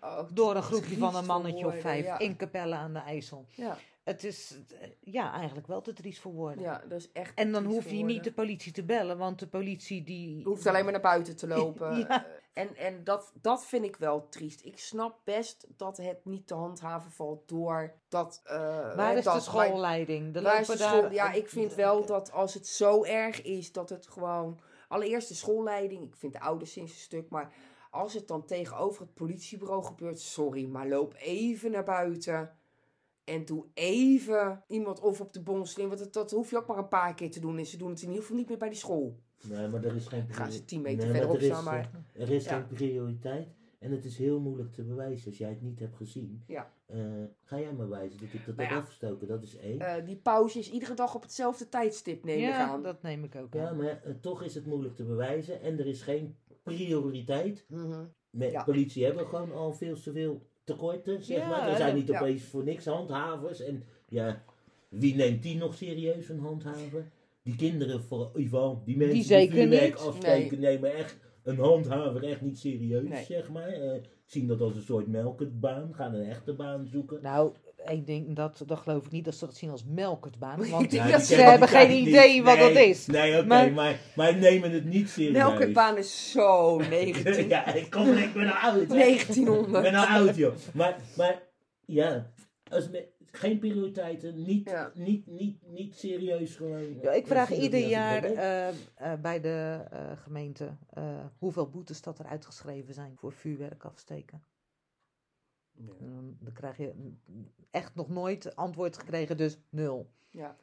Oh, 0.00 0.22
Door 0.32 0.56
een 0.56 0.62
groepje 0.62 0.96
van 0.96 1.14
een 1.16 1.26
mannetje 1.26 1.66
of 1.66 1.80
vijf 1.80 2.04
ja. 2.04 2.18
in 2.18 2.36
Capelle 2.36 2.74
aan 2.74 2.92
de 2.92 2.98
IJssel. 2.98 3.46
Ja. 3.50 3.76
Het 4.04 4.24
is 4.24 4.58
eh, 4.80 4.88
ja, 5.00 5.32
eigenlijk 5.32 5.66
wel 5.66 5.80
te 5.80 5.92
triest 5.92 6.20
voor 6.20 6.32
woorden. 6.32 6.62
Ja, 6.62 6.82
dat 6.88 6.98
is 6.98 7.12
echt. 7.12 7.34
En 7.34 7.52
dan 7.52 7.64
hoef 7.64 7.90
je 7.90 8.04
niet 8.04 8.24
de 8.24 8.32
politie 8.32 8.72
te 8.72 8.84
bellen, 8.84 9.18
want 9.18 9.38
de 9.38 9.46
politie 9.46 10.02
die... 10.04 10.44
Hoeft 10.44 10.66
alleen 10.66 10.82
maar 10.82 10.92
naar 10.92 11.00
buiten 11.02 11.36
te 11.36 11.46
lopen. 11.46 11.96
Ja. 12.08 12.26
En, 12.52 12.76
en 12.76 13.04
dat, 13.04 13.32
dat 13.40 13.64
vind 13.64 13.84
ik 13.84 13.96
wel 13.96 14.28
triest. 14.28 14.64
Ik 14.64 14.78
snap 14.78 15.18
best 15.24 15.66
dat 15.76 15.96
het 15.96 16.24
niet 16.24 16.46
te 16.46 16.54
handhaven 16.54 17.10
valt 17.10 17.48
door 17.48 17.94
dat. 18.08 18.40
eh, 18.44 18.56
Waar 18.96 19.16
is 19.16 19.24
de 19.24 19.30
dat 19.30 19.52
wij- 19.52 19.66
schoolleiding? 19.68 20.40
Waar 20.42 20.60
is 20.60 20.66
de 20.66 20.76
school? 20.76 21.00
daar- 21.00 21.12
Ja, 21.14 21.32
ik 21.32 21.48
vind 21.48 21.74
wel 21.74 22.06
dat 22.06 22.32
als 22.32 22.54
het 22.54 22.66
zo 22.66 23.04
erg 23.04 23.42
is, 23.42 23.72
dat 23.72 23.88
het 23.88 24.06
gewoon... 24.06 24.60
Allereerst 24.88 25.28
de 25.28 25.34
schoolleiding, 25.34 26.02
ik 26.04 26.14
vind 26.16 26.32
de 26.32 26.40
ouders 26.40 26.72
sinds 26.72 26.92
een 26.92 26.98
stuk, 26.98 27.28
maar 27.28 27.52
als 27.90 28.14
het 28.14 28.28
dan 28.28 28.44
tegenover 28.46 29.00
het 29.02 29.14
politiebureau 29.14 29.84
gebeurt, 29.84 30.20
sorry, 30.20 30.66
maar 30.66 30.88
loop 30.88 31.14
even 31.18 31.70
naar 31.70 31.84
buiten 31.84 32.58
en 33.30 33.44
doe 33.44 33.64
even 33.74 34.62
iemand 34.68 35.00
of 35.00 35.20
op 35.20 35.32
de 35.32 35.40
bon 35.42 35.66
slaan, 35.66 35.88
want 35.88 35.98
dat, 36.00 36.12
dat 36.12 36.30
hoef 36.30 36.50
je 36.50 36.56
ook 36.56 36.66
maar 36.66 36.78
een 36.78 36.88
paar 36.88 37.14
keer 37.14 37.30
te 37.30 37.40
doen 37.40 37.58
en 37.58 37.66
ze 37.66 37.76
doen 37.76 37.90
het 37.90 38.00
in 38.02 38.06
ieder 38.08 38.22
geval 38.22 38.36
niet 38.36 38.48
meer 38.48 38.58
bij 38.58 38.68
die 38.68 38.78
school. 38.78 39.18
Nee, 39.48 39.68
maar 39.68 39.84
er 39.84 39.96
is 39.96 40.06
geen 40.06 40.24
Dan 40.26 40.36
gaan 40.36 40.52
ze 40.52 40.64
10 40.64 40.80
meter 40.80 40.96
Nee, 40.98 41.06
maar 41.06 41.16
verderop 41.16 41.36
er 41.36 41.42
is, 41.42 41.48
staan, 41.48 41.64
maar... 41.64 41.90
Er 42.12 42.30
is 42.30 42.44
Ja. 42.44 42.50
geen 42.54 42.66
prioriteit 42.66 43.48
en 43.78 43.90
het 43.90 44.04
is 44.04 44.16
heel 44.18 44.40
moeilijk 44.40 44.72
te 44.72 44.82
bewijzen 44.82 45.26
als 45.26 45.38
jij 45.38 45.48
het 45.48 45.62
niet 45.62 45.78
hebt 45.78 45.96
gezien. 45.96 46.42
Ja. 46.46 46.72
Eh, 46.86 46.98
ga 47.44 47.58
jij 47.60 47.72
maar 47.72 47.88
wijzen 47.88 48.20
dat 48.20 48.32
ik 48.32 48.46
dat 48.46 48.56
Maar 48.56 48.64
heb 48.66 48.74
ja. 48.74 48.80
afgestoken, 48.80 49.26
dat 49.28 49.42
is 49.42 49.56
één. 49.56 49.80
Eh, 49.80 50.04
die 50.04 50.16
pauze 50.16 50.58
is 50.58 50.70
iedere 50.70 50.94
dag 50.94 51.14
op 51.14 51.22
hetzelfde 51.22 51.68
tijdstip, 51.68 52.24
neem 52.24 52.38
ik 52.38 52.42
Ja, 52.44 52.68
aan. 52.68 52.82
dat 52.82 53.02
neem 53.02 53.24
ik 53.24 53.34
ook 53.36 53.54
ja, 53.54 53.68
aan. 53.68 53.76
maar 53.76 54.02
eh, 54.02 54.14
toch 54.20 54.42
is 54.42 54.54
het 54.54 54.66
moeilijk 54.66 54.96
te 54.96 55.04
bewijzen 55.04 55.60
en 55.62 55.78
er 55.78 55.86
is 55.86 56.02
geen 56.02 56.36
prioriteit. 56.62 57.64
Mhm. 57.68 58.04
Met 58.30 58.50
Ja. 58.50 58.64
politie 58.64 59.04
hebben 59.04 59.26
gewoon 59.26 59.52
al 59.52 59.72
veel 59.72 60.00
te 60.00 60.12
veel 60.12 60.48
tekorten, 60.70 61.22
zeg 61.22 61.38
Ja, 61.38 61.48
maar. 61.48 61.68
Er 61.68 61.76
zijn 61.76 61.94
niet 61.94 62.10
opeens 62.10 62.42
voor 62.42 62.64
niks 62.64 62.84
handhavers. 62.84 63.60
En 63.60 63.82
ja, 64.08 64.42
wie 64.88 65.14
neemt 65.14 65.42
die 65.42 65.56
nog 65.56 65.74
serieus, 65.74 66.28
een 66.28 66.38
handhaver? 66.40 67.10
Die 67.42 67.56
kinderen, 67.56 68.02
voor 68.02 68.30
Ivan, 68.34 68.82
die 68.84 68.96
mensen 68.96 69.14
die, 69.16 69.24
zeker 69.24 69.54
vuurwerk 69.54 69.94
niet. 69.98 70.06
afsteken, 70.06 70.60
nemen 70.60 70.94
echt 70.94 71.18
een 71.42 71.58
handhaver 71.58 72.22
echt 72.24 72.40
niet 72.40 72.58
serieus, 72.58 73.08
Nee. 73.08 73.24
zeg 73.24 73.50
maar. 73.50 73.68
Eh, 73.68 74.00
zien 74.24 74.46
dat 74.46 74.60
als 74.60 74.74
een 74.74 74.82
soort 74.82 75.06
melkertbaan, 75.06 75.94
gaan 75.94 76.14
een 76.14 76.28
echte 76.28 76.52
baan 76.52 76.86
zoeken. 76.86 77.18
Nou, 77.22 77.52
ik 77.86 78.06
denk 78.06 78.36
dat, 78.36 78.62
dat 78.66 78.78
geloof 78.78 79.04
ik 79.06 79.10
niet 79.10 79.24
dat 79.24 79.34
ze 79.34 79.46
dat 79.46 79.56
zien 79.56 79.70
als 79.70 79.84
melkertbaan. 79.84 80.68
Want 80.70 80.92
Ja, 80.92 81.18
ze 81.18 81.34
hebben 81.34 81.68
geen 81.68 81.90
idee 81.90 82.32
niet. 82.34 82.42
wat 82.44 82.58
dat 82.58 82.70
is. 82.76 83.06
Nee, 83.06 83.36
oké, 83.38 83.46
Maar- 83.46 83.72
maar, 83.72 83.98
maar, 84.16 84.36
nemen 84.36 84.70
het 84.72 84.84
niet 84.84 85.08
serieus. 85.08 85.32
Melkertbaan 85.32 85.96
is 85.98 86.30
zo 86.30 86.78
19, 86.78 87.48
ja, 87.54 87.74
ik 87.74 87.90
kom 87.90 88.08
ik 88.12 88.32
ben 88.32 88.44
nou 88.44 88.58
oud. 88.62 88.88
hè. 88.88 88.96
1900. 88.96 89.84
Ik 89.84 89.90
ben 89.92 90.00
oud, 90.08 90.36
joh. 90.36 90.54
Maar, 90.74 90.96
maar 91.16 91.42
ja, 91.86 92.30
als 92.70 92.90
me, 92.90 93.08
geen 93.32 93.58
prioriteiten, 93.58 94.42
niet, 94.42 94.68
Ja. 94.70 94.90
niet, 94.94 95.26
niet, 95.26 95.58
niet 95.66 95.94
serieus 95.94 96.56
gewoon. 96.56 96.98
Ja, 97.02 97.10
ik 97.12 97.26
vraag 97.26 97.50
ieder 97.52 97.82
een 97.82 97.88
jaar 97.88 98.24
eh, 98.24 98.68
eh, 98.68 98.74
bij 99.22 99.40
de 99.40 99.78
eh, 99.90 100.00
gemeente 100.22 100.76
eh, 100.90 101.04
hoeveel 101.38 101.68
boetes 101.70 102.02
dat 102.02 102.18
er 102.18 102.26
uitgeschreven 102.26 102.94
zijn 102.94 103.12
voor 103.16 103.32
vuurwerk 103.32 103.84
afsteken. 103.84 104.42
En 105.88 106.10
dan, 106.14 106.36
dan 106.40 106.52
krijg 106.52 106.76
je 106.76 106.92
echt 107.70 107.94
nog 107.94 108.08
nooit 108.08 108.56
antwoord 108.56 108.98
gekregen, 108.98 109.36
dus 109.36 109.58
nul. 109.68 110.10
Ja. 110.30 110.56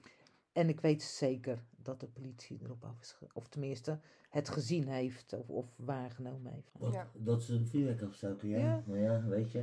En 0.52 0.70
ik 0.70 0.80
weet 0.80 1.04
zeker 1.04 1.64
dat 1.76 2.00
de 2.00 2.08
politie 2.08 2.60
erop 2.64 2.84
af 2.84 3.00
is, 3.02 3.18
of 3.34 3.48
tenminste 3.48 4.00
het 4.30 4.50
gezien 4.50 4.88
heeft 4.88 5.34
of, 5.34 5.50
of 5.50 5.66
waargenomen 5.76 6.52
heeft. 6.54 6.70
Wat, 6.78 6.94
Ja. 6.94 7.10
Dat 7.14 7.44
ze 7.44 7.54
een 7.54 7.68
vuurwerk 7.68 8.02
afstoken, 8.02 8.50
ja. 8.50 8.58
Ja. 8.58 8.84
Maar 8.88 9.00
ja, 9.00 9.24
weet 9.28 9.52
je. 9.52 9.60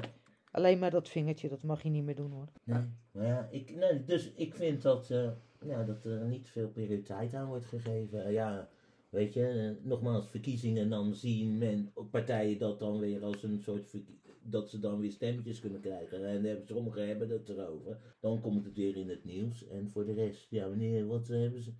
Alleen 0.51 0.79
maar 0.79 0.90
dat 0.90 1.09
vingertje, 1.09 1.49
dat 1.49 1.62
mag 1.62 1.83
je 1.83 1.88
niet 1.90 2.05
meer 2.05 2.14
doen 2.14 2.31
hoor. 2.33 2.49
Nee. 2.64 2.83
Maar 3.12 3.27
ja, 3.27 3.49
ik, 3.51 3.75
nee, 3.77 4.05
dus 4.05 4.33
ik 4.33 4.55
vind 4.55 4.83
dat, 4.83 5.11
eh, 5.11 5.31
ja, 5.64 5.85
dat 5.85 6.05
er 6.05 6.25
niet 6.27 6.49
veel 6.49 6.69
prioriteit 6.69 7.35
aan 7.35 7.47
wordt 7.47 7.64
gegeven. 7.64 8.25
Eh, 8.25 8.33
ja, 8.33 8.69
weet 9.09 9.33
je, 9.33 9.47
eh, 9.49 9.87
nogmaals, 9.88 10.29
verkiezingen, 10.29 10.90
dan 10.90 11.14
zien 11.14 11.59
men, 11.59 11.93
partijen 12.11 12.59
dat 12.59 12.79
dan 12.79 12.99
weer 12.99 13.23
als 13.25 13.43
een 13.43 13.61
soort 13.61 13.90
verkie- 13.90 14.19
dat 14.51 14.71
ze 14.71 14.79
dan 14.79 15.01
weer 15.01 15.13
stemmetjes 15.13 15.61
kunnen 15.61 15.81
krijgen. 15.81 16.27
En 16.27 16.45
hebben, 16.45 16.67
sommigen 16.67 17.07
hebben 17.09 17.31
het 17.31 17.49
erover. 17.49 17.99
Dan 18.21 18.41
komt 18.41 18.65
het 18.65 18.77
weer 18.77 18.97
in 18.97 19.09
het 19.09 19.25
nieuws. 19.25 19.67
En 19.67 19.91
voor 19.91 20.05
de 20.05 20.13
rest, 20.13 20.47
ja, 20.51 20.69
wanneer, 20.69 21.07
wat 21.07 21.29
hebben 21.29 21.63
ze? 21.63 21.73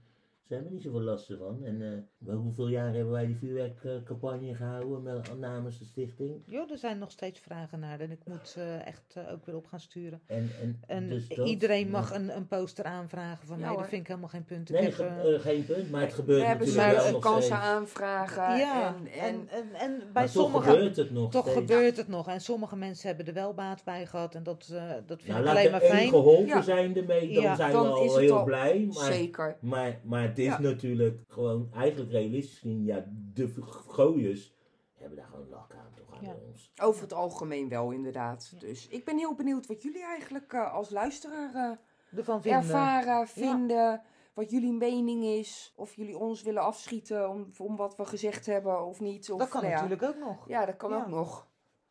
Ze 0.49 0.55
hebben 0.55 0.73
niet 0.73 0.83
zoveel 0.83 1.01
last 1.01 1.31
ervan. 1.31 1.65
En 1.65 2.07
eh, 2.27 2.35
hoeveel 2.37 2.69
jaar 2.69 2.95
hebben 2.95 3.13
wij 3.13 3.27
die 3.27 3.37
vuurwerkcampagne 3.37 4.55
gehouden 4.55 5.03
met, 5.03 5.39
namens 5.39 5.79
de 5.79 5.85
stichting? 5.85 6.43
Jo, 6.47 6.67
er 6.71 6.79
zijn 6.79 6.99
nog 6.99 7.11
steeds 7.11 7.41
vragen 7.41 7.79
naar 7.81 8.01
en 8.01 8.11
ik 8.11 8.19
moet 8.25 8.49
ze 8.49 8.63
echt 8.85 9.15
eh, 9.15 9.33
ook 9.33 9.47
weer 9.47 9.57
op 9.57 9.67
gaan 9.67 9.81
sturen. 9.81 10.21
En, 10.27 10.51
en, 10.61 10.81
En 10.87 11.09
dus 11.09 11.29
dat- 11.29 11.47
iedereen 11.49 11.89
mag 11.91 12.15
een, 12.15 12.37
een 12.37 12.47
poster 12.47 12.85
aanvragen 12.85 13.47
van 13.47 13.59
Ja, 13.59 13.67
mij, 13.69 13.77
dat 13.77 13.89
vind 13.89 14.01
ik 14.01 14.07
helemaal 14.09 14.29
geen 14.29 14.45
punt. 14.45 14.69
Ik 14.69 14.75
Nee, 14.75 14.85
heb, 14.85 14.95
ge- 14.95 15.39
geen 15.41 15.65
punt, 15.67 15.91
maar 15.91 16.01
het 16.01 16.13
gebeurt 16.15 16.41
We 16.41 16.47
hebben 16.47 16.67
natuurlijk 16.67 16.95
wel 16.97 17.07
ze 17.07 17.13
nog 17.13 17.23
kansen 17.23 17.43
steeds. 17.43 17.61
aanvragen. 17.61 18.57
ja, 18.59 18.95
en, 18.95 19.07
en, 19.07 19.21
en, 19.21 19.49
en, 19.51 19.75
en, 19.81 19.99
bij 19.99 20.07
Maar 20.13 20.23
toch 20.23 20.33
sommigen 20.33 20.73
gebeurt 20.73 20.97
het 20.97 21.11
nog 21.11 21.31
toch 21.31 21.43
steeds. 21.49 21.59
gebeurt 21.59 21.97
het 21.97 22.09
nog. 22.09 22.29
En 22.29 22.41
sommige 22.41 22.77
mensen 22.77 23.07
hebben 23.09 23.27
er 23.27 23.35
wel 23.35 23.55
baat 23.55 23.85
bij 23.85 24.07
gehad 24.07 24.35
en 24.35 24.43
dat, 24.43 24.71
eh, 24.73 24.89
dat 25.07 25.23
vind 25.23 25.27
Nou, 25.27 25.39
ik 25.41 25.45
laat 25.45 25.55
alleen 25.57 25.65
er 25.65 25.71
maar 25.71 25.81
één 25.81 25.91
fijn. 25.91 26.09
geholpen 26.09 26.47
Ja. 26.47 26.63
zijn 26.63 26.97
ermee, 26.97 27.35
dan 27.35 27.43
Ja, 27.43 27.55
zijn 27.55 27.73
dan 27.73 27.93
we 27.93 28.01
is 28.05 28.11
al 28.11 28.17
heel 28.19 28.39
al 28.39 28.45
blij. 28.45 28.89
Maar, 28.95 29.13
zeker. 29.13 29.57
maar, 29.61 30.01
maar 30.05 30.34
het 30.37 30.45
is 30.45 30.53
Ja. 30.53 30.61
natuurlijk 30.61 31.21
gewoon, 31.29 31.69
eigenlijk 31.73 32.11
realistisch 32.11 32.59
gezien, 32.59 32.85
ja, 32.85 33.05
de 33.35 33.53
gooiers 33.89 34.53
hebben 34.95 35.19
daar 35.19 35.27
gewoon 35.27 35.49
lak 35.49 35.75
aan, 35.75 35.93
toch 35.95 36.17
aan 36.17 36.25
Ja. 36.25 36.35
ons. 36.49 36.73
Over 36.83 37.03
het 37.03 37.13
algemeen 37.13 37.69
wel, 37.69 37.91
inderdaad. 37.91 38.55
Dus 38.61 38.89
ik 38.89 39.05
ben 39.05 39.19
heel 39.19 39.35
benieuwd 39.35 39.67
wat 39.67 39.83
jullie 39.83 40.03
eigenlijk 40.05 40.53
eh, 40.53 40.73
als 40.75 40.91
luisteraar 40.91 41.55
eh, 41.55 42.19
Ervan 42.19 42.43
vinden. 42.43 42.61
ervaren, 42.61 43.29
vinden. 43.29 44.03
Wat 44.35 44.51
jullie 44.51 44.73
mening 44.73 45.25
is. 45.25 45.73
Of 45.77 45.95
jullie 45.97 46.19
ons 46.19 46.43
willen 46.43 46.63
afschieten 46.63 47.29
om, 47.31 47.51
om 47.59 47.77
wat 47.77 47.97
we 47.97 48.05
gezegd 48.05 48.47
hebben 48.47 48.85
of 48.87 49.01
niet. 49.01 49.31
Of, 49.33 49.39
Dat 49.39 49.49
kan 49.49 49.63
nou 49.63 49.75
ja. 49.75 49.81
natuurlijk 49.83 50.11
ook 50.17 50.19
nog. 50.27 50.49
Ja, 50.49 50.65
dat 50.67 50.77
kan 50.77 50.91
Ja. 50.91 50.97
ook 50.97 51.07
nog. 51.09 51.49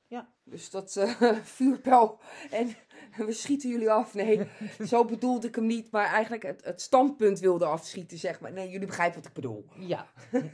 Ja. 0.07 0.27
Dus 0.43 0.69
dat 0.69 0.95
eh 0.95 1.21
vuurpijl 1.57 2.19
en 2.51 2.75
we 3.27 3.31
schieten 3.31 3.69
jullie 3.69 3.91
af. 3.91 4.13
Nee, 4.13 4.47
zo 4.87 5.05
bedoelde 5.05 5.47
ik 5.47 5.55
hem 5.55 5.65
niet. 5.65 5.91
Maar 5.91 6.05
eigenlijk 6.05 6.43
het, 6.43 6.63
het 6.63 6.81
standpunt 6.81 7.39
wilde 7.39 7.65
afschieten, 7.65 8.17
zeg 8.17 8.39
maar. 8.39 8.51
Nee, 8.51 8.69
jullie 8.69 8.87
begrijpen 8.87 9.17
wat 9.17 9.27
ik 9.27 9.33
bedoel. 9.33 9.65
Ja. 9.79 10.07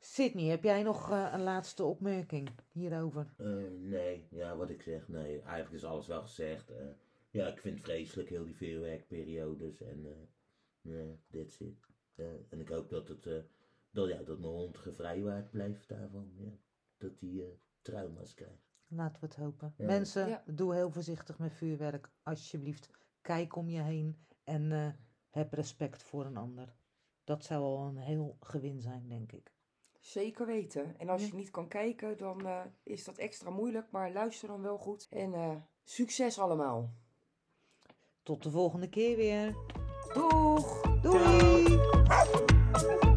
Sydney, 0.00 0.44
heb 0.50 0.62
jij 0.62 0.82
nog 0.82 1.10
eh, 1.10 1.30
een 1.32 1.42
laatste 1.42 1.84
opmerking 1.84 2.48
hierover? 2.72 3.32
Eh, 3.36 3.46
nee, 3.80 4.26
ja, 4.30 4.56
wat 4.56 4.70
ik 4.70 4.82
zeg, 4.82 5.08
nee, 5.08 5.40
eigenlijk 5.40 5.72
is 5.72 5.84
alles 5.84 6.06
wel 6.06 6.22
gezegd. 6.22 6.70
eh. 6.70 6.76
ja, 7.30 7.46
ik 7.46 7.58
vind 7.60 7.74
het 7.76 7.84
vreselijk, 7.84 8.28
heel 8.28 8.44
die 8.44 8.56
vuurwerkperiodes 8.56 9.80
en 9.80 10.06
eh 10.06 10.12
nee, 10.80 11.18
that's 11.30 11.60
it. 11.60 11.86
Eh, 12.14 12.26
en 12.48 12.60
ik 12.60 12.68
hoop 12.68 12.88
dat 12.90 13.08
het, 13.08 13.26
eh, 13.26 13.38
dat, 13.90 14.08
ja, 14.08 14.22
dat 14.22 14.38
mijn 14.38 14.52
hond 14.52 14.78
gevrijwaard 14.78 15.50
blijft 15.50 15.88
daarvan, 15.88 16.32
ja. 16.36 16.50
Dat 16.98 17.20
hij 17.20 17.30
eh, 17.30 17.46
trauma's 17.82 18.34
krijgt. 18.34 18.61
Laten 18.94 19.20
we 19.20 19.26
het 19.26 19.36
hopen. 19.36 19.74
Ja. 19.76 19.86
Mensen, 19.86 20.28
Ja. 20.28 20.42
doe 20.46 20.74
heel 20.74 20.90
voorzichtig 20.90 21.38
met 21.38 21.52
vuurwerk. 21.52 22.10
Alsjeblieft, 22.22 22.90
kijk 23.20 23.56
om 23.56 23.68
je 23.68 23.80
heen 23.80 24.18
en 24.44 24.72
eh, 24.72 24.86
heb 25.30 25.52
respect 25.52 26.02
voor 26.02 26.24
een 26.24 26.36
ander. 26.36 26.74
Dat 27.24 27.44
zou 27.44 27.62
al 27.62 27.86
een 27.86 27.96
heel 27.96 28.36
gewin 28.40 28.80
zijn, 28.80 29.08
denk 29.08 29.32
ik. 29.32 29.52
Zeker 30.00 30.46
weten. 30.46 30.98
En 30.98 31.08
als 31.08 31.20
Ja. 31.22 31.26
je 31.26 31.34
niet 31.34 31.50
kan 31.50 31.68
kijken, 31.68 32.16
dan 32.18 32.46
eh, 32.46 32.60
is 32.82 33.04
dat 33.04 33.18
extra 33.18 33.50
moeilijk. 33.50 33.90
Maar 33.90 34.12
luister 34.12 34.48
dan 34.48 34.62
wel 34.62 34.78
goed. 34.78 35.06
En 35.10 35.34
eh, 35.34 35.56
succes 35.84 36.38
allemaal. 36.38 36.92
Tot 38.22 38.42
de 38.42 38.50
volgende 38.50 38.88
keer 38.88 39.16
weer. 39.16 39.54
Doeg! 40.14 40.80
Doei! 41.00 41.64
Ciao. 42.72 43.11